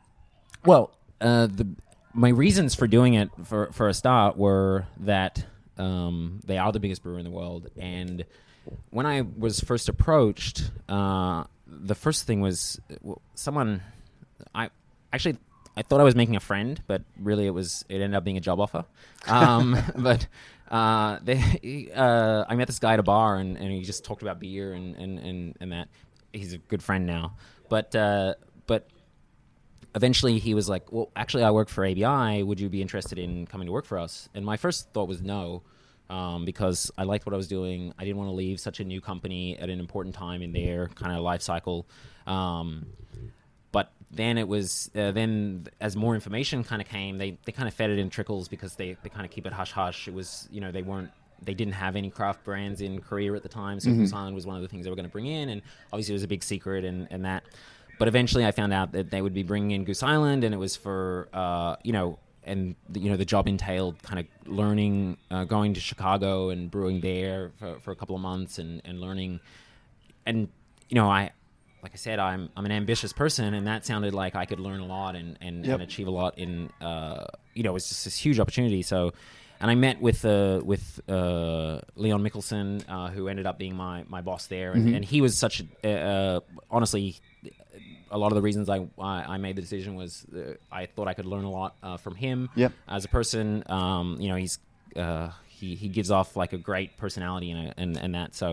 [0.65, 1.67] well, uh, the
[2.13, 5.45] my reasons for doing it for for a start were that
[5.77, 8.25] um, they are the biggest brewer in the world, and
[8.89, 13.81] when I was first approached, uh, the first thing was well, someone.
[14.53, 14.69] I
[15.11, 15.37] actually
[15.77, 18.37] I thought I was making a friend, but really it was it ended up being
[18.37, 18.85] a job offer.
[19.27, 20.27] Um, but
[20.69, 24.21] uh, they, uh, I met this guy at a bar, and, and he just talked
[24.21, 25.89] about beer and, and, and, and that.
[26.33, 27.37] He's a good friend now,
[27.69, 28.35] but uh,
[28.67, 28.87] but
[29.95, 32.43] eventually he was like, "Well, actually, I work for ABI.
[32.43, 35.21] Would you be interested in coming to work for us?" And my first thought was
[35.21, 35.63] no,
[36.09, 37.93] um, because I liked what I was doing.
[37.97, 40.87] I didn't want to leave such a new company at an important time in their
[40.89, 41.87] kind of life cycle.
[42.27, 42.87] Um,
[44.15, 47.73] then it was uh, then as more information kind of came, they they kind of
[47.73, 50.07] fed it in trickles because they they kind of keep it hush hush.
[50.07, 51.11] It was you know they weren't.
[51.41, 54.45] They didn't have any craft brands in Korea at the time, so Goose Island was
[54.45, 56.29] one of the things they were going to bring in, and obviously it was a
[56.29, 57.43] big secret and, and that.
[57.99, 60.57] But eventually, I found out that they would be bringing in Goose Island, and it
[60.57, 65.17] was for uh, you know, and the, you know, the job entailed kind of learning,
[65.29, 69.01] uh, going to Chicago and brewing there for, for a couple of months, and, and
[69.01, 69.41] learning,
[70.25, 70.47] and
[70.89, 71.31] you know, I,
[71.85, 74.79] like I said, I'm I'm an ambitious person, and that sounded like I could learn
[74.79, 75.73] a lot and and, Yep.
[75.75, 78.81] and achieve a lot in, uh, you know, it was just this huge opportunity.
[78.81, 79.13] So.
[79.61, 84.03] And I met with uh, with uh, Leon Mickelson, uh, who ended up being my,
[84.09, 87.15] my boss there, and, and he was such a, uh, honestly
[88.11, 91.07] a lot of the reasons I I, I made the decision was uh, I thought
[91.07, 92.73] I could learn a lot uh, from him Yep.
[92.87, 93.63] as a person.
[93.67, 94.59] Um, you know, he's
[94.97, 98.47] uh, he he gives off like a great personality and and, and that so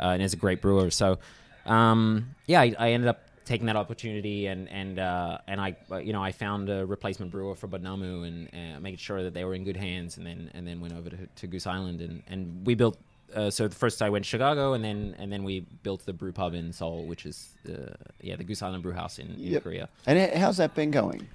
[0.00, 0.90] uh, and is a great brewer.
[0.90, 1.18] So
[1.66, 5.96] um, yeah, I, I ended up taking that opportunity and and uh, and I uh,
[5.96, 9.44] you know I found a replacement brewer for Budnamu and uh, making sure that they
[9.44, 12.22] were in good hands and then and then went over to, to Goose Island and
[12.28, 12.98] and we built.
[13.34, 16.12] Uh, so the first I went to Chicago and then and then we built the
[16.12, 19.38] brew pub in Seoul, which is uh, yeah the Goose Island Brew House in, in
[19.38, 19.62] Yep.
[19.62, 21.28] Korea And how's that been going?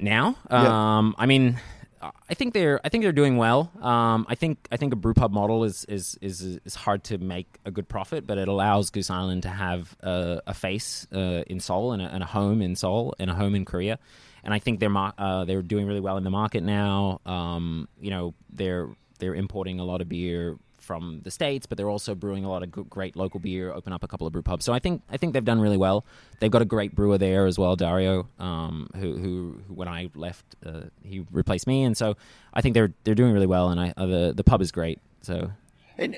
[0.00, 0.36] now.
[0.50, 1.58] Um, I mean,
[2.00, 3.70] I think they're I think they're doing well.
[3.80, 7.18] Um, I think I think a brew pub model is is is is hard to
[7.18, 11.42] make a good profit, but it allows Goose Island to have a, a face uh,
[11.46, 13.98] in Seoul and a, and a home in Seoul and a home in Korea.
[14.44, 17.20] And I think they're uh, they're doing really well in the market now.
[17.26, 20.56] Um, you know, they're they're importing a lot of beer
[20.88, 23.70] from the states, but they're also brewing a lot of good, great local beer.
[23.74, 25.76] Open up a couple of brew pubs, so I think I think they've done really
[25.76, 26.06] well.
[26.40, 30.08] They've got a great brewer there as well, Dario, um, who, who, who when I
[30.14, 32.16] left, uh, he replaced me, and so
[32.54, 33.68] I think they're they're doing really well.
[33.68, 34.98] And I uh, the the pub is great.
[35.20, 35.52] So,
[35.98, 36.16] and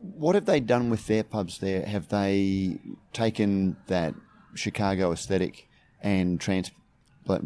[0.00, 1.86] what have they done with their pubs there?
[1.86, 2.78] Have they
[3.14, 4.14] taken that
[4.54, 5.66] Chicago aesthetic
[6.02, 6.72] and trans-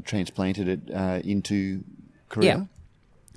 [0.04, 1.84] transplanted it uh, into
[2.28, 2.56] Korea?
[2.56, 2.64] Yeah.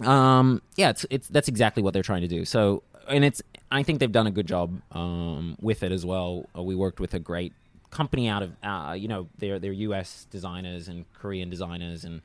[0.05, 2.45] Um, yeah, it's it's that's exactly what they're trying to do.
[2.45, 3.41] So, and it's
[3.71, 6.45] I think they've done a good job um, with it as well.
[6.57, 7.53] Uh, we worked with a great
[7.89, 10.27] company out of uh, you know they're they're U.S.
[10.29, 12.21] designers and Korean designers, and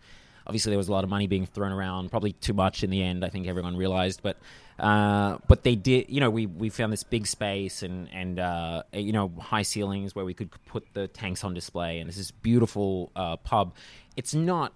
[0.47, 3.03] obviously there was a lot of money being thrown around, probably too much in the
[3.03, 3.25] end.
[3.25, 4.37] I think everyone realized, but
[4.79, 6.09] uh, but they did.
[6.09, 10.15] You know, we we found this big space and and uh, you know high ceilings
[10.15, 13.75] where we could put the tanks on display, and this is beautiful uh, pub.
[14.17, 14.73] It's not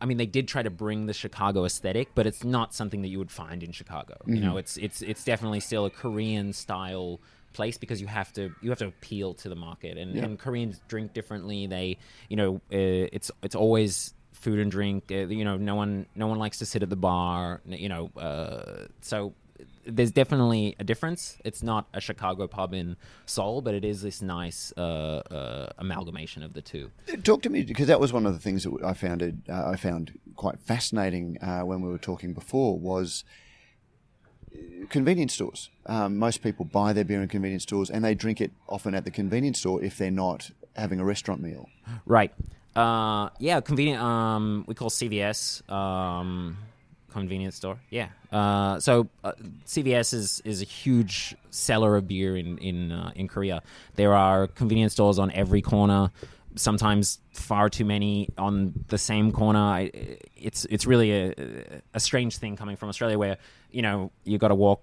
[0.00, 3.08] I mean, they did try to bring the Chicago aesthetic, but it's not something that
[3.08, 4.14] you would find in Chicago.
[4.20, 4.34] Mm-hmm.
[4.34, 7.20] You know, it's it's it's definitely still a Korean style
[7.52, 10.24] place because you have to you have to appeal to the market, and, yeah.
[10.24, 11.66] and Koreans drink differently.
[11.66, 15.04] They, you know, uh, it's it's always food and drink.
[15.10, 17.60] Uh, you know, no one no one likes to sit at the bar.
[17.66, 19.34] You know, uh, so
[19.88, 21.38] there's definitely a difference.
[21.44, 26.42] It's not a Chicago pub in Seoul, but it is this nice uh, uh, amalgamation
[26.42, 26.90] of the two.
[27.22, 29.70] Talk to me because that was one of the things that I found it, uh,
[29.70, 33.24] I found quite fascinating uh, when we were talking before was
[34.52, 35.70] uh, convenience stores.
[35.86, 39.04] Um, most people buy their beer in convenience stores, and they drink it often at
[39.04, 41.68] the convenience store if they're not having a restaurant meal.
[42.04, 42.32] Right.
[42.76, 44.00] Uh, yeah, convenient.
[44.00, 45.68] Um, we call CVS.
[45.70, 46.58] Um,
[47.10, 47.78] convenience store.
[47.90, 48.08] Yeah.
[48.30, 49.32] Uh, so uh,
[49.66, 53.62] CVS is is a huge seller of beer in in uh, in Korea.
[53.96, 56.10] There are convenience stores on every corner.
[56.56, 59.60] Sometimes far too many on the same corner.
[59.60, 59.90] I,
[60.36, 61.34] it's it's really a,
[61.94, 63.38] a strange thing coming from Australia, where
[63.70, 64.82] you know you got to walk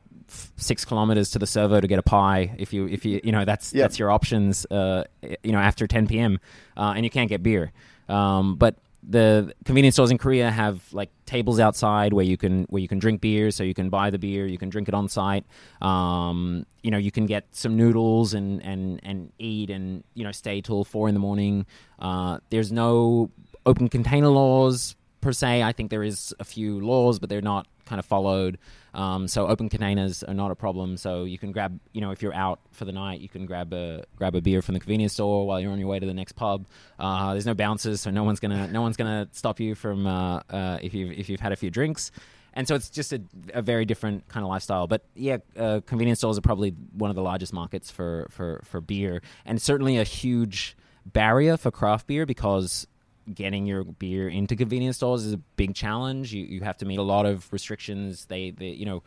[0.58, 2.56] six kilometers to the servo to get a pie.
[2.58, 3.84] If you if you you know that's yep.
[3.84, 4.66] that's your options.
[4.66, 5.04] Uh,
[5.44, 6.40] you know after 10 p.m.
[6.78, 7.72] Uh, and you can't get beer.
[8.08, 8.76] Um, but
[9.08, 13.00] the convenience stores in Korea have like tables outside where you can where you can
[13.00, 15.46] drink beer, so you can buy the beer, you can drink it on site.
[15.82, 20.32] Um, you know, you can get some noodles and and and eat and you know
[20.32, 21.66] stay till four in the morning.
[22.00, 23.30] Uh, there's no
[23.66, 25.64] open container laws per se.
[25.64, 28.58] I think there is a few laws, but they're not kind of followed.
[28.94, 30.98] Um, so open containers are not a problem.
[30.98, 33.74] So you can grab, you know, if you're out for the night, you can grab
[33.74, 36.14] a grab a beer from the convenience store while you're on your way to the
[36.14, 36.66] next pub.
[37.00, 40.42] Uh, there's no bouncers, so no one's gonna no one's gonna stop you from uh,
[40.50, 42.12] uh, if you if you've had a few drinks.
[42.56, 43.22] And so it's just a,
[43.54, 44.88] a very different kind of lifestyle.
[44.88, 48.80] But yeah, uh, convenience stores are probably one of the largest markets for, for, for
[48.80, 52.88] beer, and certainly a huge barrier for craft beer because
[53.34, 56.34] getting your beer into convenience stores is a big challenge.
[56.34, 58.26] You you have to meet a lot of restrictions.
[58.26, 59.04] They they you know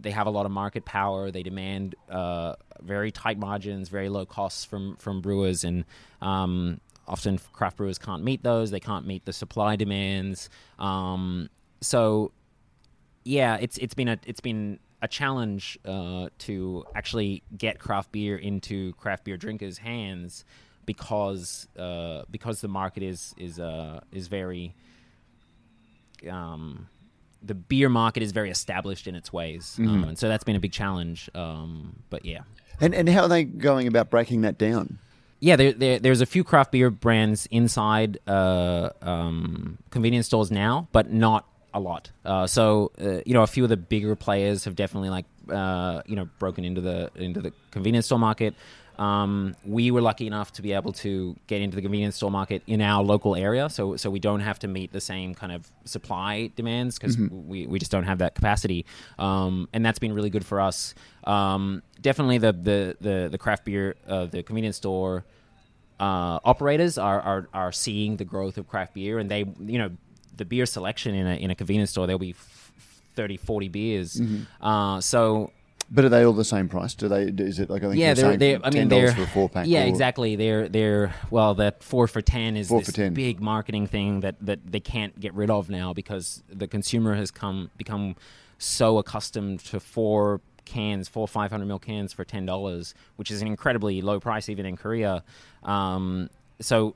[0.00, 1.30] they have a lot of market power.
[1.30, 5.84] They demand uh, very tight margins, very low costs from from brewers, and
[6.20, 8.70] um, often craft brewers can't meet those.
[8.70, 10.48] They can't meet the supply demands.
[10.78, 12.32] Um, so
[13.24, 18.36] yeah, it's it's been a it's been a challenge uh, to actually get craft beer
[18.36, 20.44] into craft beer drinkers' hands
[20.86, 24.74] because uh, because the market is is uh, is very
[26.28, 26.88] um,
[27.42, 29.88] the beer market is very established in its ways, mm-hmm.
[29.88, 31.30] um, and so that's been a big challenge.
[31.34, 32.40] Um, but yeah,
[32.80, 34.98] and and how are they going about breaking that down?
[35.40, 40.86] Yeah, there, there, there's a few craft beer brands inside uh, um, convenience stores now,
[40.92, 42.10] but not a lot.
[42.26, 46.02] Uh, so uh, you know, a few of the bigger players have definitely like uh,
[46.06, 48.54] you know broken into the into the convenience store market.
[49.00, 52.62] Um, we were lucky enough to be able to get into the convenience store market
[52.66, 55.66] in our local area, so so we don't have to meet the same kind of
[55.86, 57.48] supply demands because mm-hmm.
[57.48, 58.84] we, we just don't have that capacity,
[59.18, 60.94] um, and that's been really good for us.
[61.24, 65.24] Um, definitely, the the the, the craft beer, uh, the convenience store
[65.98, 69.90] uh, operators are, are are seeing the growth of craft beer, and they you know
[70.36, 72.34] the beer selection in a in a convenience store there'll be
[73.14, 74.64] 30 40 beers mm-hmm.
[74.64, 75.52] uh, so
[75.90, 76.94] but are they all the same price?
[76.94, 77.24] Do they?
[77.24, 79.66] Is it like I think yeah, they're, they're I mean they're for a four pack.
[79.66, 79.88] Yeah, or?
[79.88, 80.36] exactly.
[80.36, 83.14] They're they're well, that four for ten is four this 10.
[83.14, 87.30] big marketing thing that that they can't get rid of now because the consumer has
[87.30, 88.14] come become
[88.58, 93.48] so accustomed to four cans, four 500 ml cans for ten dollars, which is an
[93.48, 95.24] incredibly low price even in Korea.
[95.64, 96.94] Um, so,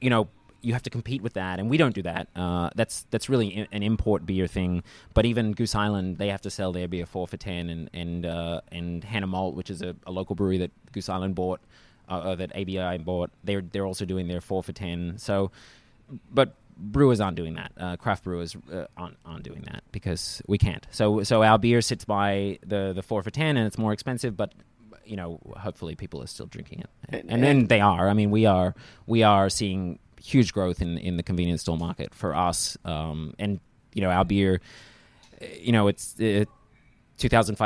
[0.00, 0.28] you know,
[0.64, 2.28] you have to compete with that, and we don't do that.
[2.34, 4.82] Uh, that's that's really an import beer thing.
[5.12, 8.26] But even Goose Island, they have to sell their beer four for ten, and and
[8.26, 11.60] uh, and Hand and Malt, which is a, a, local brewery that Goose Island bought,
[12.08, 15.18] uh, that ABI bought, they're they're also doing their four for ten.
[15.18, 15.50] So,
[16.32, 17.72] but brewers aren't doing that.
[17.76, 20.86] Uh, craft brewers uh, aren't, aren't doing that because we can't.
[20.90, 24.36] So so our beer sits by the the four for ten, and it's more expensive,
[24.36, 24.52] but
[25.04, 28.08] you know, hopefully people are still drinking it, and, and then they are.
[28.08, 28.74] I mean, we are
[29.06, 33.60] we are seeing huge growth in in the convenience store market for us, um, and
[33.92, 34.60] you know, our beer,
[35.60, 36.14] you know, it's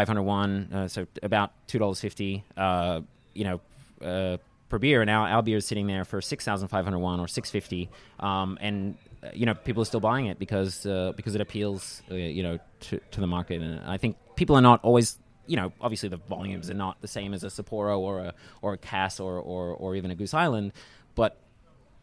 [0.08, 2.44] hundred won, uh, so about two dollars fifty.
[2.56, 3.00] Uh,
[3.34, 3.60] you know.
[4.02, 4.36] Uh,
[4.68, 7.20] per beer, and our, our beer is sitting there for six thousand five hundred won
[7.20, 7.88] or six fifty,
[8.20, 12.02] um, and uh, you know people are still buying it because uh, because it appeals,
[12.10, 15.18] uh, you know, to, to the market, and I think people are not always.
[15.46, 18.74] You know, obviously the volumes are not the same as a Sapporo or a or
[18.74, 20.74] a Cass or, or, or even a Goose Island,
[21.14, 21.38] but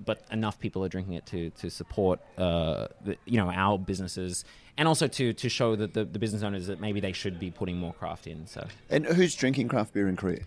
[0.04, 4.46] but enough people are drinking it to to support uh, the, you know our businesses
[4.78, 7.52] and also to to show that the, the business owners that maybe they should be
[7.52, 8.48] putting more craft in.
[8.48, 10.42] So And who's drinking craft beer in Korea?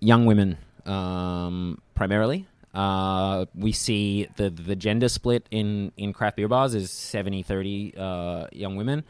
[0.00, 2.46] young women um, primarily.
[2.74, 8.46] Uh, we see the the gender split in, in craft beer bars is 70-30 uh,
[8.52, 9.04] young women.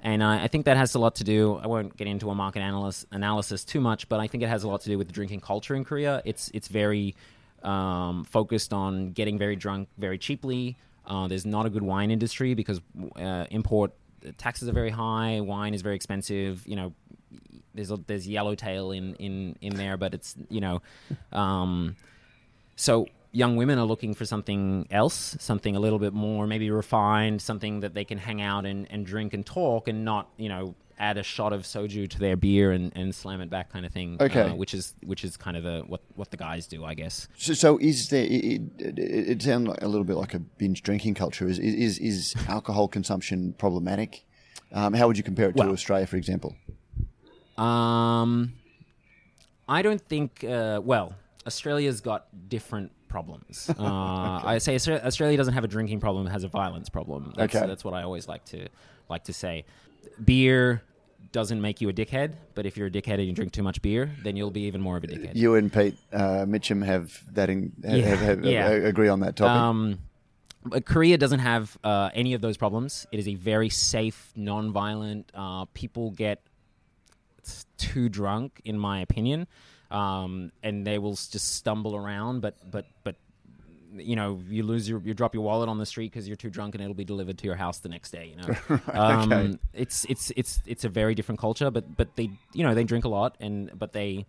[0.00, 1.56] And I, I think that has a lot to do.
[1.56, 4.62] I won't get into a market analysis analysis too much, but I think it has
[4.62, 6.22] a lot to do with the drinking culture in Korea.
[6.24, 7.16] It's it's very
[7.62, 10.76] um, focused on getting very drunk very cheaply.
[11.06, 12.80] Uh, there's not a good wine industry because
[13.16, 13.92] uh, import
[14.36, 15.40] taxes are very high.
[15.40, 16.66] Wine is very expensive.
[16.66, 16.92] You know,
[17.74, 20.82] there's a, there's yellowtail in, in, in there, but it's you know,
[21.32, 21.96] um,
[22.76, 27.40] so young women are looking for something else, something a little bit more maybe refined,
[27.40, 30.74] something that they can hang out and, and drink and talk, and not you know
[30.98, 33.92] add a shot of soju to their beer and, and slam it back kind of
[33.92, 34.16] thing.
[34.20, 34.42] Okay.
[34.42, 37.28] uh, which is which is kind of the what what the guys do, I guess.
[37.36, 38.24] So, so is there?
[38.24, 41.48] It, it, it sounds like a little bit like a binge drinking culture.
[41.48, 44.24] Is is is alcohol consumption problematic?
[44.72, 46.54] Um, how would you compare it to Well- Australia, for example?
[47.56, 48.52] Um,
[49.68, 50.44] I don't think.
[50.44, 51.14] Uh, well,
[51.46, 53.70] Australia's got different problems.
[53.78, 57.32] Uh, I say Australia doesn't have a drinking problem; it has a violence problem.
[57.36, 57.66] That's, Okay.
[57.66, 58.68] that's what I always like to
[59.08, 59.64] like to say.
[60.24, 60.82] Beer
[61.32, 63.82] doesn't make you a dickhead, but if you're a dickhead and you drink too much
[63.82, 65.36] beer, then you'll be even more of a dickhead.
[65.36, 68.66] You and Pete uh, Mitcham have that in, have, Yeah, have, have, yeah.
[68.66, 69.60] uh, agree on that topic.
[69.60, 69.98] Um,
[70.84, 73.06] Korea doesn't have uh, any of those problems.
[73.12, 75.30] It is a very safe, non-violent.
[75.34, 76.42] Uh, people get
[77.76, 79.46] too drunk, in my opinion,
[79.90, 82.40] um, and they will just stumble around.
[82.40, 83.16] But but but
[83.94, 86.50] you know, you lose your you drop your wallet on the street because you're too
[86.50, 88.34] drunk, and it'll be delivered to your house the next day.
[88.34, 89.58] You know, um, okay.
[89.72, 91.70] it's it's it's it's a very different culture.
[91.70, 94.26] But but they you know they drink a lot, and but they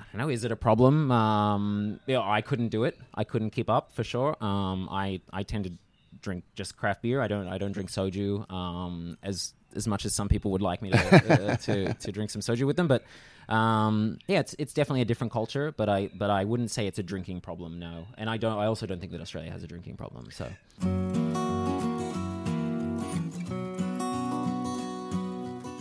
[0.00, 0.28] I don't know.
[0.28, 1.10] Is it a problem?
[1.10, 2.98] Um, you know, I couldn't do it.
[3.14, 4.36] I couldn't keep up for sure.
[4.42, 5.72] Um, I I tend to
[6.20, 7.20] drink just craft beer.
[7.20, 10.82] I don't I don't drink soju um, as as much as some people would like
[10.82, 12.88] me to uh, to, to drink some soju with them.
[12.88, 13.04] But
[13.48, 15.72] um, yeah, it's it's definitely a different culture.
[15.76, 17.78] But I but I wouldn't say it's a drinking problem.
[17.78, 18.58] No, and I don't.
[18.58, 20.28] I also don't think that Australia has a drinking problem.
[20.30, 20.48] So.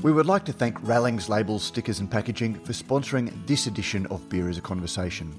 [0.03, 4.29] We would like to thank Rallings Labels, Stickers and Packaging for sponsoring this edition of
[4.29, 5.35] Beer is a Conversation.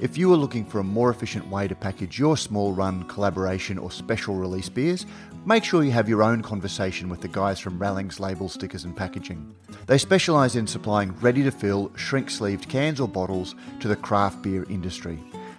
[0.00, 3.76] If you are looking for a more efficient way to package your small run, collaboration,
[3.76, 5.04] or special release beers,
[5.44, 8.96] make sure you have your own conversation with the guys from Rallings Label Stickers and
[8.96, 9.54] Packaging.
[9.86, 14.42] They specialise in supplying ready to fill, shrink sleeved cans or bottles to the craft
[14.42, 15.18] beer industry.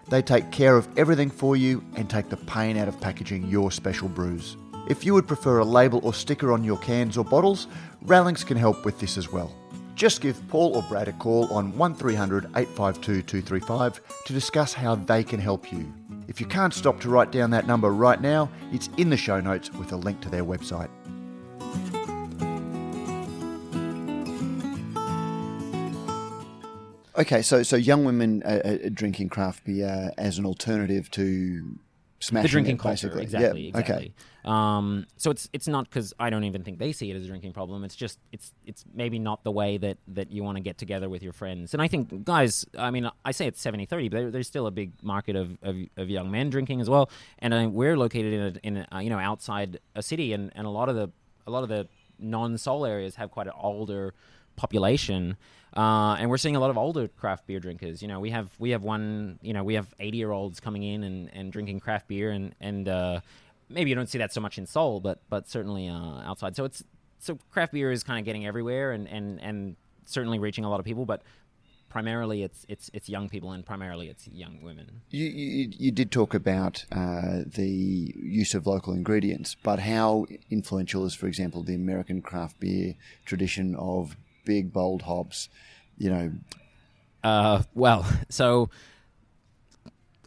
[0.10, 3.72] They take care of everything for you and take the pain out of packaging your
[3.72, 4.58] special brews.
[4.88, 7.68] If you would prefer a label or sticker on your cans or bottles,
[8.02, 9.54] Rallings can help with this as well.
[9.94, 15.24] Just give Paul or Brad a call on 1300 852 235 to discuss how they
[15.24, 15.94] can help you.
[16.30, 19.42] If you can't stop to write down that number right now, it's in the show
[19.42, 20.90] notes with a link to their website.
[27.18, 31.80] Okay, so so young women are, are drinking craft beer as an alternative to
[32.20, 33.24] smashing the drinking it, culture, basically.
[33.24, 33.96] exactly, Yeah, exactly.
[33.96, 34.14] Okay.
[34.46, 37.28] Um, so it's it's not because I don't even think they see it as a
[37.28, 37.84] drinking problem.
[37.84, 41.10] It's just it's it's maybe not the way that, that you want to get together
[41.10, 41.74] with your friends.
[41.74, 44.72] And I think guys, I mean, I say it's 70-30, but there, there's still a
[44.72, 47.10] big market of, of, of young men drinking as well.
[47.40, 50.52] And I, we're located in a, in a, uh, you know outside a city, and,
[50.56, 51.12] and a lot of the
[51.48, 51.88] a lot of the
[52.20, 54.14] non-Seoul areas have quite an older
[54.56, 55.38] population.
[55.76, 58.02] Uh, and we're seeing a lot of older craft beer drinkers.
[58.02, 59.40] You know, we have we have one.
[59.42, 62.56] You know, we have eighty year olds coming in and, and drinking craft beer, and
[62.60, 63.20] and uh,
[63.70, 66.56] maybe you don't see that so much in Seoul, but but certainly uh, outside.
[66.56, 66.84] So it's
[67.20, 69.76] so craft beer is kind of getting everywhere, and, and, and
[70.06, 71.06] certainly reaching a lot of people.
[71.06, 71.22] But
[71.90, 75.02] primarily, it's it's it's young people, and primarily it's young women.
[75.10, 81.06] You, you, you did talk about uh, the use of local ingredients, but how influential
[81.06, 84.16] is, for example, the American craft beer tradition of
[84.50, 85.48] big, bold hops?
[86.00, 86.32] You know,
[87.24, 88.70] Uh, well, so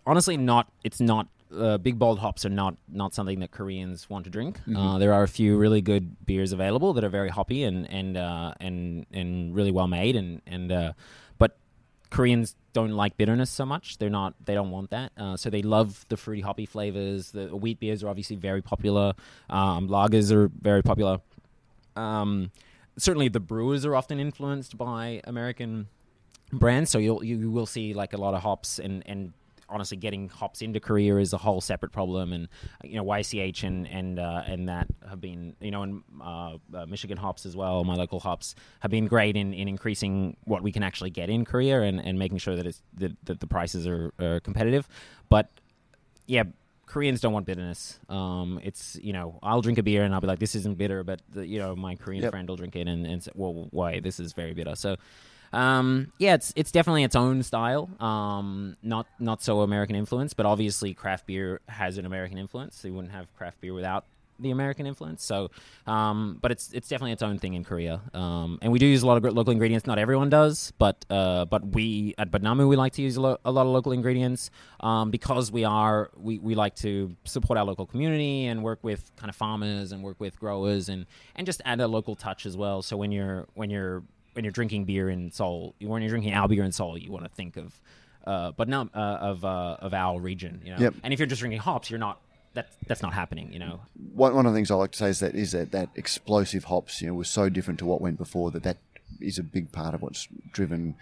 [0.07, 4.25] honestly, not it's not uh, big bold hops are not not something that Koreans want
[4.25, 4.59] to drink.
[4.61, 4.77] Mm-hmm.
[4.77, 8.17] Uh, there are a few really good beers available that are very hoppy and and
[8.17, 10.93] uh, and and really well made, and and uh,
[11.39, 11.57] but
[12.11, 13.99] Koreans don't like bitterness so much.
[13.99, 14.35] They're not.
[14.45, 15.13] They don't want that.
[15.17, 17.33] Uh, so they love the fruity hoppy flavors.
[17.33, 19.15] The wheat beers are obviously very popular.
[19.51, 21.19] Um, lagers are very popular.
[21.97, 22.51] Um,
[22.99, 25.89] certainly, the brewers are often influenced by American
[26.53, 26.91] brands.
[26.91, 29.33] So you'll you will see like a lot of hops and and
[29.69, 32.33] honestly getting hops into Korea is a whole separate problem.
[32.33, 32.49] And
[32.85, 36.87] you know YCH and and uh, and that have been you know and uh, uh,
[36.87, 37.83] Michigan hops as well.
[37.85, 41.45] My local hops have been great in, in increasing what we can actually get in
[41.45, 44.89] Korea and, and making sure that it's that, that the prices are, are competitive.
[45.29, 45.49] But
[46.27, 46.45] yeah.
[46.93, 47.99] Koreans don't want bitterness.
[48.11, 51.03] Um, it's you know I'll drink a beer and I'll be like this isn't bitter,
[51.03, 52.33] but the, you know my Korean Yep.
[52.33, 54.75] friend will drink it and, and say, well why this is very bitter.
[54.77, 54.97] So
[55.55, 57.89] um, yeah, it's it's definitely its own style.
[57.99, 62.77] Um, not not so American influence, but obviously craft beer has an American influence.
[62.77, 64.05] So you wouldn't have craft beer without
[64.43, 65.25] the American influence.
[65.25, 65.51] So,
[65.87, 68.01] um, but it's it's definitely its own thing in Korea.
[68.15, 69.87] Um, and we do use a lot of local ingredients.
[69.87, 73.39] Not everyone does, but uh, but we at Budnamu we like to use a, lo-
[73.45, 77.65] a lot of local ingredients um, because we are we, we like to support our
[77.65, 81.61] local community and work with kind of farmers and work with growers and and just
[81.65, 82.83] add a local touch as well.
[82.83, 84.03] So when you're when you're
[84.35, 87.13] when you're drinking beer in Seoul, you when you're drinking our beer in Seoul, you
[87.13, 87.81] want to think of,
[88.27, 90.79] uh, but not uh, of uh, of our region, you know.
[90.79, 90.95] Yep.
[91.03, 92.21] And if you're just drinking hops, you're not.
[92.55, 93.81] That that's not happening, you know.
[94.15, 96.65] One, one of the things I like to say is that is that that explosive
[96.65, 98.79] hops, you know, was so different to what went before that that
[99.21, 100.97] is a big part of what's driven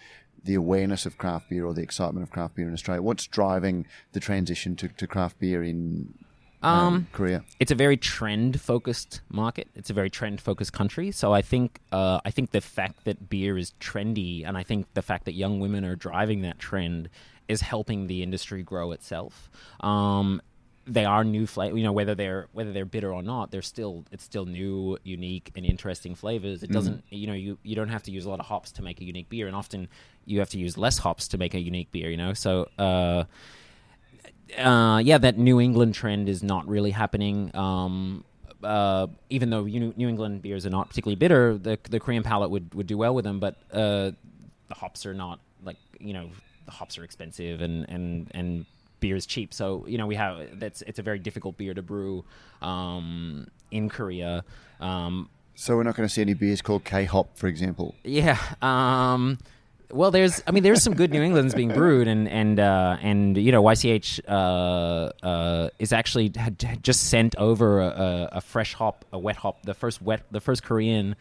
[0.44, 3.02] the awareness of craft beer or the excitement of craft beer in Australia.
[3.02, 6.14] What's driving the transition to, to craft beer in
[6.62, 7.42] um, Korea?
[7.58, 9.68] it's a very trend focused market.
[9.74, 11.10] It's a very trend focused country.
[11.10, 14.86] So I think uh, I think the fact that beer is trendy, and I think
[14.94, 17.08] the fact that young women are driving that trend,
[17.48, 19.50] is helping the industry grow itself.
[19.80, 20.40] Um,
[20.86, 24.04] they are new flavor, you know, whether they're whether they're bitter or not, they're still
[24.10, 26.62] it's still new, unique, and interesting flavors.
[26.62, 28.82] It doesn't, you know, you you don't have to use a lot of hops to
[28.82, 29.88] make a unique beer, and often
[30.24, 32.10] you have to use less hops to make a unique beer.
[32.10, 32.68] You know, so.
[32.78, 33.24] Uh,
[34.58, 37.54] uh, yeah, that New England trend is not really happening.
[37.54, 38.24] Um,
[38.64, 42.50] uh, even though New, New England beers are not particularly bitter, the the Korean palate
[42.50, 43.38] would, would do well with them.
[43.38, 44.10] But uh,
[44.68, 46.30] the hops are not like you know
[46.64, 48.66] the hops are expensive and and and
[49.00, 49.52] beer is cheap.
[49.54, 52.24] So you know we have that's it's a very difficult beer to brew
[52.62, 54.44] um, in Korea.
[54.80, 57.94] Um, So we're not going to see any beers called K Hop, for example.
[58.04, 58.38] yeah.
[58.62, 59.38] Um,
[59.92, 63.36] well, there's, I mean, there's some good New Englands being brewed, and and uh, and
[63.36, 68.40] you know, YCH uh, uh, is actually had had just sent over a, a, a
[68.40, 71.16] fresh hop, a wet hop, the first wet, the first Korean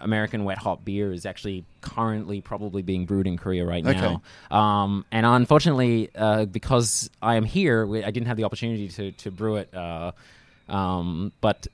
[0.00, 4.22] American wet hop beer is actually currently probably being brewed in Korea right now.
[4.50, 9.12] Um, and unfortunately, uh, because I am here, we, I didn't have the opportunity to
[9.12, 9.74] to brew it.
[9.74, 10.12] Uh,
[10.68, 11.66] um, but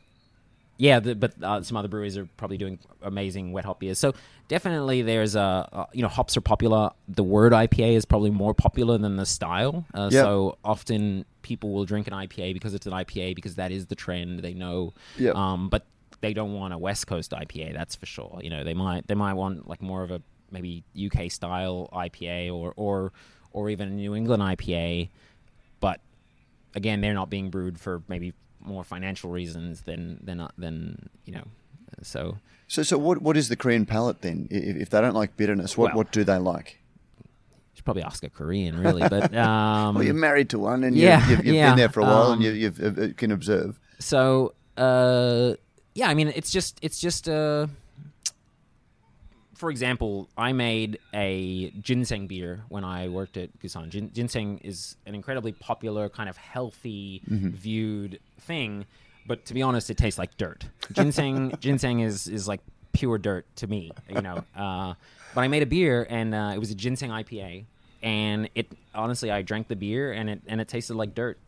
[0.78, 3.98] yeah, the, but uh, some other breweries are probably doing amazing wet hop beers.
[3.98, 4.12] So
[4.48, 6.90] definitely, there's a uh, you know hops are popular.
[7.08, 9.84] The word IPA is probably more popular than the style.
[9.94, 10.22] Uh, Yep.
[10.24, 13.94] So often people will drink an IPA because it's an IPA because that is the
[13.94, 14.40] trend.
[14.40, 14.92] They know.
[15.18, 15.34] Yep.
[15.34, 15.84] Um, but
[16.26, 17.72] they don't want a West Coast IPA.
[17.74, 18.40] That's for sure.
[18.42, 20.20] You know, they might they might want like more of a
[20.50, 23.12] maybe UK style IPA or or
[23.52, 25.08] or even a New England IPA.
[25.80, 26.00] But
[26.74, 31.34] again, they're not being brewed for maybe more financial reasons than than uh, than you
[31.34, 31.44] know.
[32.02, 34.48] So So, so what, what is the Korean palate then?
[34.50, 36.80] If, if they don't like bitterness, what, Well- what do they like?
[37.20, 39.08] you should probably ask a Korean, really.
[39.08, 41.88] But um, Well, you're married to one, and yeah, you've, you've, you've yeah, been there
[41.90, 43.78] for a while, and um, you you've, uh, can observe.
[44.00, 45.54] so uh,
[45.96, 47.68] yeah, I mean, it's just it's just uh,
[49.54, 53.88] for example, I made a ginseng beer when I worked at Gusan.
[53.88, 58.84] Gin- ginseng is an incredibly popular, kind of healthy viewed thing,
[59.26, 60.66] but to be honest, it tastes like dirt.
[60.92, 62.60] Ginseng, ginseng is is like
[62.92, 64.44] pure dirt to me, you know.
[64.54, 64.92] Uh,
[65.34, 67.64] but I made a beer, and uh, it was a ginseng IPA,
[68.02, 71.38] and it honestly, I drank the beer, and it and it tasted like dirt.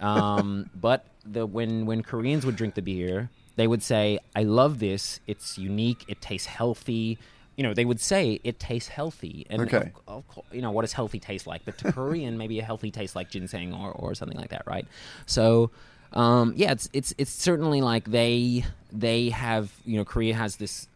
[0.00, 3.28] Um, but the when when Koreans would drink the beer,
[3.58, 5.20] they would say, "I love this.
[5.26, 6.04] It's unique.
[6.08, 7.18] It tastes healthy."
[7.56, 9.90] You know, they would say it tastes healthy, and Okay.
[10.06, 11.62] of, of, you know what does healthy taste like?
[11.64, 14.86] But to Korean, maybe a healthy tastes like ginseng or, or something like that, right?
[15.26, 15.72] So,
[16.12, 20.86] um, yeah, it's it's it's certainly like they they have you know Korea has this.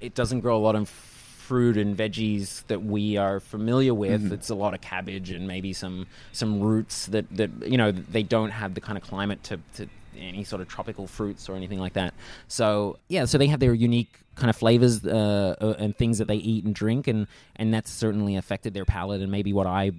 [0.00, 4.32] It doesn't grow a lot of fruit and veggies that we are familiar with.
[4.32, 8.22] It's a lot of cabbage and maybe some some roots that that you know they
[8.22, 9.58] don't have the kind of climate to.
[9.76, 9.86] to
[10.18, 12.14] any sort of tropical fruits or anything like that.
[12.48, 16.28] So yeah, so they have their unique kind of flavors uh, uh, and things that
[16.28, 19.20] they eat and drink, and and that's certainly affected their palate.
[19.20, 19.92] And maybe what I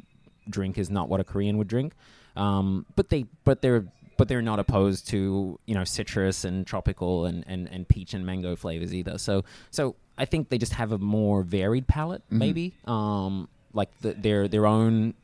[0.49, 1.93] drink is not what a Korean would drink.
[2.35, 3.85] Um, but they but they're
[4.17, 8.25] but they're not opposed to you know citrus and tropical and, and, and peach and
[8.25, 9.17] mango flavors either.
[9.17, 12.73] So so I think they just have a more varied palate, maybe.
[12.85, 15.15] Um, like the, their their own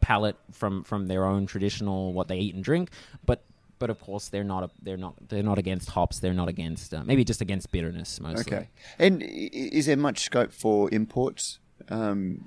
[0.00, 2.90] palate from from their own traditional what they eat and drink,
[3.24, 3.44] but
[3.82, 6.20] but of course they're not a, they're not they're not against hops.
[6.20, 8.56] They're not against uh, maybe just against bitterness mostly.
[8.56, 8.68] Okay.
[8.96, 11.58] And is there much scope for imports?
[11.88, 12.46] Um,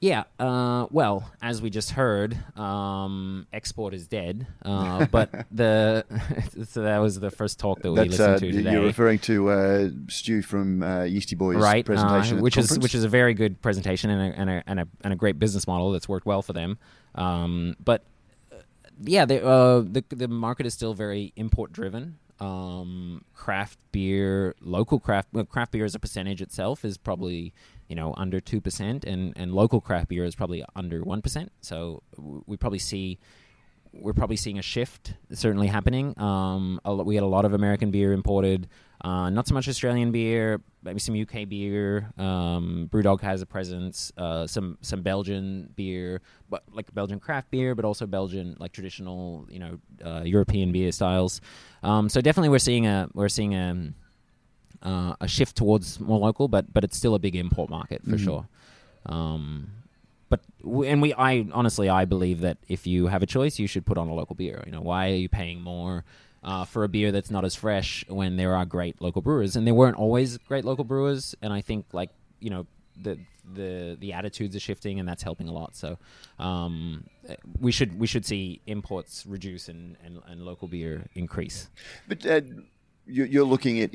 [0.00, 0.24] Yeah.
[0.40, 4.48] Uh, well, as we just heard, um, export is dead.
[4.64, 6.04] Uh, but the
[6.68, 8.72] so that was the first talk that we that's uh, listened to today.
[8.72, 12.96] you're referring to uh, Stu from uh, Yeastie Boys right, presentation, uh, which is which
[12.96, 15.68] is a very good presentation and a, and a and a and a great business
[15.68, 16.76] model that's worked well for them.
[17.14, 18.04] Um, but uh,
[19.04, 22.18] yeah, the, uh, the the market is still very import driven.
[22.40, 27.52] Um, craft beer, local craft well, craft beer as a percentage itself is probably
[27.88, 31.52] you know under two percent, and and local craft beer is probably under one percent.
[31.60, 33.18] So we probably see
[33.92, 36.18] we're probably seeing a shift certainly happening.
[36.18, 38.68] Um, a lo- we had a lot of American beer imported,
[39.02, 42.12] uh, not so much Australian beer, maybe some UK beer.
[42.18, 47.74] Um, BrewDog has a presence, uh, some some Belgian beer, but like Belgian craft beer,
[47.74, 51.40] but also Belgian like traditional, you know, uh, European beer styles.
[51.82, 53.92] Um, so definitely we're seeing a we're seeing a
[54.82, 58.16] uh, a shift towards more local, but but it's still a big import market for
[58.16, 58.24] Mhm.
[58.24, 58.48] sure.
[59.06, 59.68] Um,
[60.28, 63.66] but w- and we, I honestly, I believe that if you have a choice, you
[63.66, 64.62] should put on a local beer.
[64.66, 66.04] You know, why are you paying more
[66.42, 69.56] uh, for a beer that's not as fresh when there are great local brewers?
[69.56, 72.66] And there weren't always great local brewers, and I think like you know
[73.00, 73.18] the
[73.54, 75.74] the the attitudes are shifting, and that's helping a lot.
[75.76, 75.98] So
[76.38, 77.04] um,
[77.60, 81.68] we should we should see imports reduce and, and, and local beer increase.
[82.08, 82.40] But uh,
[83.06, 83.90] you- you're looking at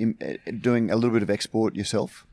[0.47, 2.25] at doing a little bit of export yourself.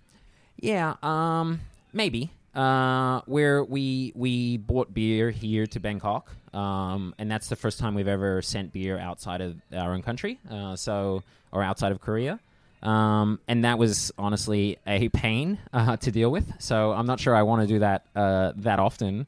[0.61, 1.61] Yeah, um,
[1.93, 2.31] maybe.
[2.55, 7.95] Uh, where we we bought beer here to Bangkok, um, and that's the first time
[7.95, 12.41] we've ever sent beer outside of our own country, uh, so or outside of Korea,
[12.83, 16.51] um, and that was honestly a pain uh, to deal with.
[16.59, 19.27] So I'm not sure I want to do that uh, that often,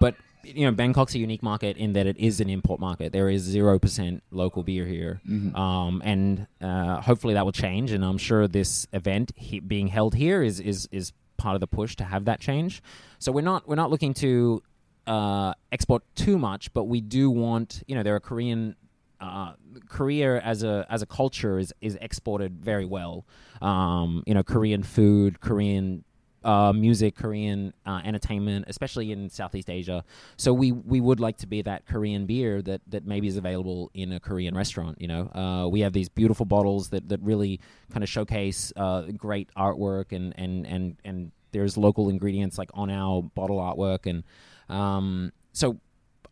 [0.00, 3.12] but you know, Bangkok's a unique market in that it is an import market.
[3.12, 5.20] There is zero percent local beer here,
[5.54, 7.92] um, and uh, hopefully that will change.
[7.92, 11.66] And I'm sure this event he, being held here is is is part of the
[11.66, 12.82] push to have that change.
[13.18, 14.62] So we're not we're not looking to
[15.06, 18.76] uh, export too much, but we do want you know there are Korean.
[19.20, 19.54] Uh,
[19.88, 23.24] Korea as a as a culture is is exported very well.
[23.62, 26.04] Um, you know, Korean food, Korean
[26.44, 30.04] uh, music, Korean uh, entertainment, especially in Southeast Asia.
[30.36, 33.90] So we we would like to be that Korean beer that that maybe is available
[33.94, 35.00] in a Korean restaurant.
[35.00, 39.02] You know, uh, we have these beautiful bottles that that really kind of showcase uh,
[39.16, 44.24] great artwork and and and and there's local ingredients like on our bottle artwork and
[44.68, 45.78] um, so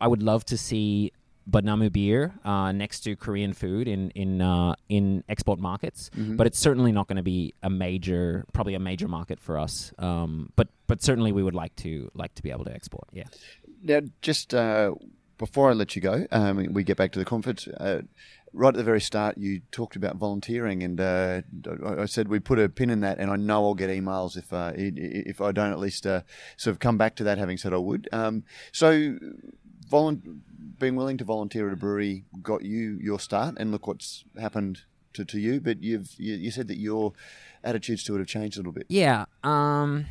[0.00, 1.12] I would love to see
[1.50, 6.58] Budnamu beer uh, next to Korean food in in uh, in export markets, but it's
[6.58, 9.92] certainly not going to be a major, probably a major market for us.
[9.98, 13.08] Um, but but certainly we would like to like to be able to export.
[13.12, 13.24] Yeah.
[13.82, 14.94] Now, just uh,
[15.38, 17.66] before I let you go, um, we get back to the conference.
[18.54, 21.40] Right at the very start, you talked about volunteering, and uh,
[21.86, 23.18] I said we put a pin in that.
[23.18, 26.20] And I know I'll get emails if uh, if I don't at least uh,
[26.56, 28.08] sort of come back to that, having said I would.
[28.12, 29.16] Um, so,
[29.90, 30.40] volun-
[30.78, 34.82] being willing to volunteer at a brewery got you your start, and look what's happened
[35.14, 35.60] to, to you.
[35.60, 37.14] But you've you, you said that your
[37.64, 38.86] attitudes to it have changed a little bit.
[38.88, 39.24] Yeah.
[39.42, 40.06] Um,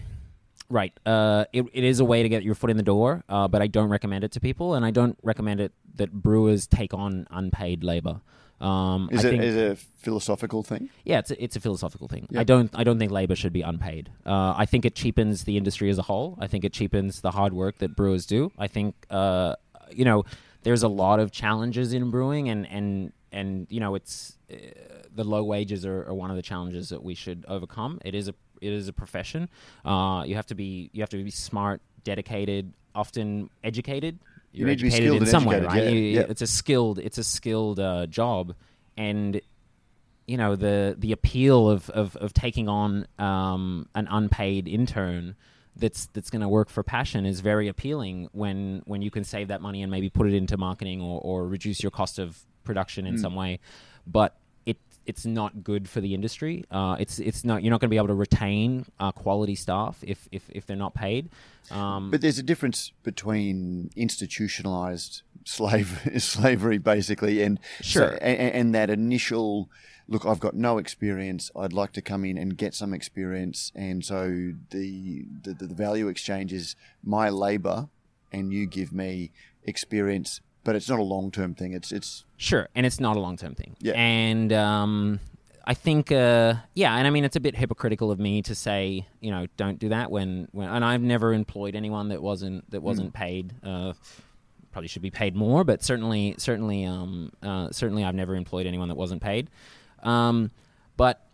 [0.72, 0.94] right.
[1.06, 3.62] Uh, it, it is a way to get your foot in the door, uh, but
[3.62, 7.28] I don't recommend it to people, and I don't recommend it that brewers take on
[7.30, 8.22] unpaid labor.
[8.62, 10.90] Um, Is I it think, is it a philosophical thing?
[11.04, 12.28] Yeah, it's a, it's a philosophical thing.
[12.30, 12.42] Yeah.
[12.42, 14.12] I don't I don't think labor should be unpaid.
[14.24, 16.38] Uh, I think it cheapens the industry as a whole.
[16.40, 18.52] I think it cheapens the hard work that brewers do.
[18.60, 19.56] I think uh,
[19.92, 20.26] you know
[20.62, 24.58] there's a lot of challenges in brewing, and and and you know it's uh,
[25.14, 28.00] the low wages are, are one of the challenges that we should overcome.
[28.06, 29.50] It is a it is a profession.
[29.84, 34.20] Uh, you have to be you have to be smart, dedicated, often educated.
[34.54, 35.84] You You're need to be educated skilled in some way, right?
[35.84, 36.26] yeah, You- yeah.
[36.30, 38.54] It's a skilled it's a skilled uh, job,
[38.98, 39.42] and
[40.28, 45.36] you know the the appeal of of, of taking on um, an unpaid intern
[45.76, 49.48] that's that's going to work for passion is very appealing when when you can save
[49.48, 53.08] that money and maybe put it into marketing or, or reduce your cost of production
[53.08, 53.58] in some way
[54.06, 54.36] but
[55.06, 57.98] it's not good for the industry uh, it's it's not you're not going to be
[57.98, 61.30] able to retain uh, quality staff if, if if they're not paid
[61.70, 68.18] um, But there's a difference between institutionalized slave slavery, basically, and Sure.
[68.22, 69.70] and, and that initial
[70.08, 70.26] look.
[70.26, 71.50] I've got no experience.
[71.56, 76.08] I'd like to come in and get some experience, and so the the, the value
[76.08, 77.88] exchange is my labor,
[78.32, 79.32] and you give me
[79.64, 81.74] experience but it's not a long term thing.
[81.74, 83.76] It's it's Sure, and it's not a long term thing.
[83.80, 83.94] Yeah.
[83.94, 85.20] And um,
[85.66, 89.08] I think, uh, yeah, and I mean, it's a bit hypocritical of me to say,
[89.20, 92.82] you know, don't do that when, when and I've never employed anyone that wasn't that
[92.82, 93.54] wasn't paid.
[93.64, 93.94] Uh,
[94.72, 98.88] probably should be paid more, but certainly, certainly, um, uh, certainly, I've never employed anyone
[98.88, 99.50] that wasn't paid.
[100.02, 100.52] Um,
[100.98, 101.26] but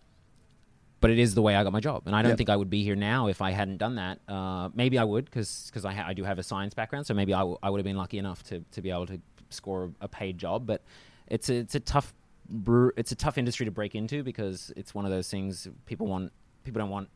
[1.00, 2.38] but it is the way I got my job, and I don't Yep.
[2.38, 4.20] think I would be here now if I hadn't done that.
[4.28, 7.34] Uh, maybe I would, because I, ha- I do have a science background, so maybe
[7.34, 9.20] I, w- I would have been lucky enough to, to be able to
[9.50, 10.66] score a paid job.
[10.66, 10.84] But
[11.28, 12.14] it's a, it's a tough
[12.50, 16.08] brew- it's a tough industry to break into because it's one of those things people
[16.08, 16.32] want
[16.64, 17.10] people don't want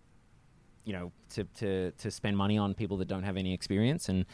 [0.85, 4.25] you know to, to, to spend money on people that don't have any experience and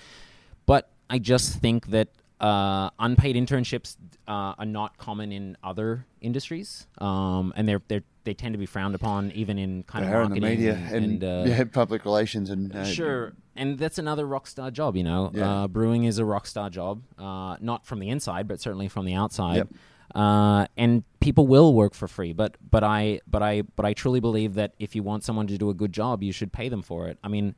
[0.66, 2.08] but I just think that
[2.39, 8.33] uh, unpaid internships uh, are not common in other industries, um, and they're they they
[8.33, 11.05] tend to be frowned upon even in kind They're of in the marketing media and,
[11.05, 13.33] and, uh, yeah, public relations and uh, sure.
[13.55, 15.31] And that's another rock star job, you know.
[15.33, 15.63] Yeah.
[15.63, 19.05] Uh, brewing is a rock star job, uh, not from the inside, but certainly from
[19.05, 19.55] the outside.
[19.55, 19.69] Yep.
[20.13, 24.19] Uh, and people will work for free, but but I but I but I truly
[24.19, 26.81] believe that if you want someone to do a good job, you should pay them
[26.81, 27.17] for it.
[27.23, 27.55] I mean,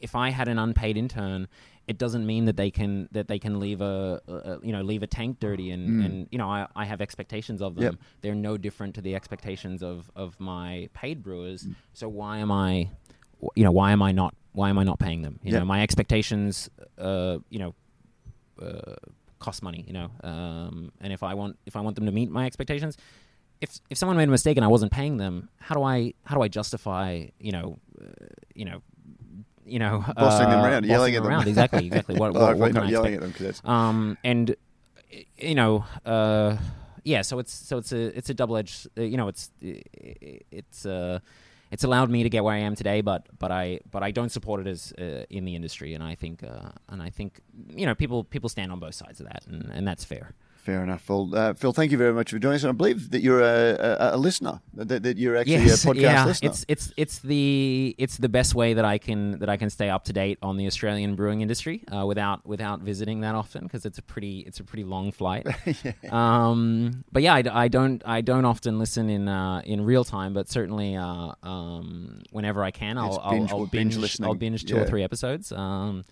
[0.00, 1.48] if I had an unpaid intern,
[1.92, 5.02] it doesn't mean that they can that they can leave a, a you know leave
[5.02, 7.84] a tank dirty and, and you know I, I have expectations of them.
[7.84, 7.94] Yep.
[8.22, 11.60] They're no different to the expectations of, of my paid brewers.
[11.64, 11.74] Mm.
[11.92, 12.88] So why am I,
[13.58, 15.38] you know, why am I not why am I not paying them?
[15.42, 15.60] You Yep.
[15.60, 17.74] know, my expectations, uh, you know,
[18.66, 18.96] uh,
[19.38, 19.84] cost money.
[19.86, 22.96] You know, um, and if I want if I want them to meet my expectations.
[23.64, 26.34] If, if someone made a mistake and I wasn't paying them, how do I how
[26.34, 28.06] do I justify you know uh,
[28.56, 28.82] you know
[29.66, 31.30] you know Bossing them uh, around, yelling bossing at them.
[31.30, 33.16] around exactly exactly what, Oh, what, what can not yelling expect?
[33.16, 34.56] at them because that's um, and
[35.38, 36.56] you know, uh,
[37.04, 37.22] yeah.
[37.22, 38.88] So it's so it's a it's a double edged.
[38.96, 41.18] Uh, you know, it's it's uh,
[41.70, 44.30] it's allowed me to get where I am today, but but I but I don't
[44.30, 47.86] support it as uh, in the industry, and I think uh, and I think you
[47.86, 50.32] know people people stand on both sides of that, and, and that's fair.
[50.62, 51.02] Fair enough.
[51.02, 52.62] Phil, uh, Phil, thank you very much for joining us.
[52.62, 55.88] And I believe that you're a, a, a listener, that, that you're actually Yes, a
[55.88, 56.50] podcast yeah, listener.
[56.50, 59.90] it's it's it's the it's the best way that I can that I can stay
[59.90, 63.84] up to date on the Australian brewing industry uh, without without visiting that often because
[63.84, 65.46] it's a pretty it's a pretty long flight.
[66.12, 70.32] um, but yeah, I, I don't I don't often listen in uh, in real time,
[70.34, 74.28] but certainly uh, um, whenever I can, I'll I'll, binge- I'll binge binge listening.
[74.28, 74.82] I'll binge two Yeah.
[74.82, 75.52] or three episodes.
[75.52, 76.04] Um,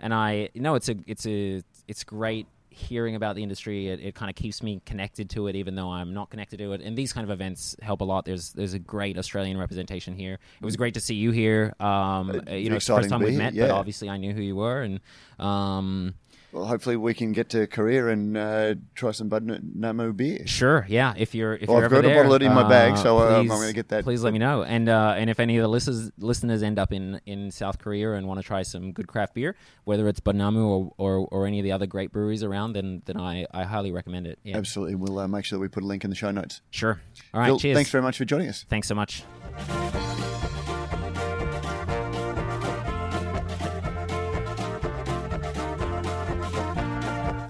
[0.00, 3.88] and I no, it's a it's a it's great hearing about the industry.
[3.88, 6.72] It, it kind of keeps me connected to it, even though I'm not connected to
[6.72, 6.80] it.
[6.80, 8.24] And these kind of events help a lot.
[8.24, 10.38] There's there's a great Australian representation here.
[10.60, 11.74] It was great to see you here.
[11.80, 14.32] Um, Uh, you know, it's the first time we met, here, but obviously I knew
[14.32, 15.00] who you were, and
[15.38, 16.14] um,
[16.52, 20.46] well, hopefully we can get to Korea and uh, try some Budnamu beer.
[20.46, 21.14] Sure, yeah.
[21.16, 22.98] If you're if Well, you're I've ever got a bottle of it in my bag,
[22.98, 24.04] so, uh, I'm please, gonna get that.
[24.04, 24.62] Please let me know.
[24.62, 28.12] And uh, and if any of the listeners listeners end up in, in South Korea
[28.12, 31.58] and want to try some good craft beer, whether it's Budnamu or, or, or any
[31.58, 34.38] of the other great breweries around, then then I, I highly recommend it.
[34.42, 34.94] Yeah, Absolutely.
[34.96, 36.60] We'll uh, make sure that we put a link in the show notes.
[36.70, 37.00] sure.
[37.32, 37.76] All right, Phil, cheers.
[37.76, 38.66] thanks very much for joining us.
[38.68, 39.22] Thanks so much.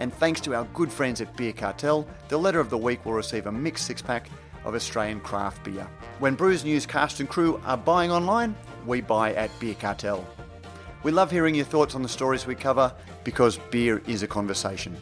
[0.00, 3.12] and thanks to our good friends at Beer Cartel, the letter of the week will
[3.12, 4.28] receive a mixed six pack
[4.64, 5.86] of Australian craft beer.
[6.18, 10.26] When Brews News cast and crew are buying online, we buy at Beer Cartel.
[11.02, 12.92] We love hearing your thoughts on the stories we cover
[13.24, 14.96] because beer is a conversation.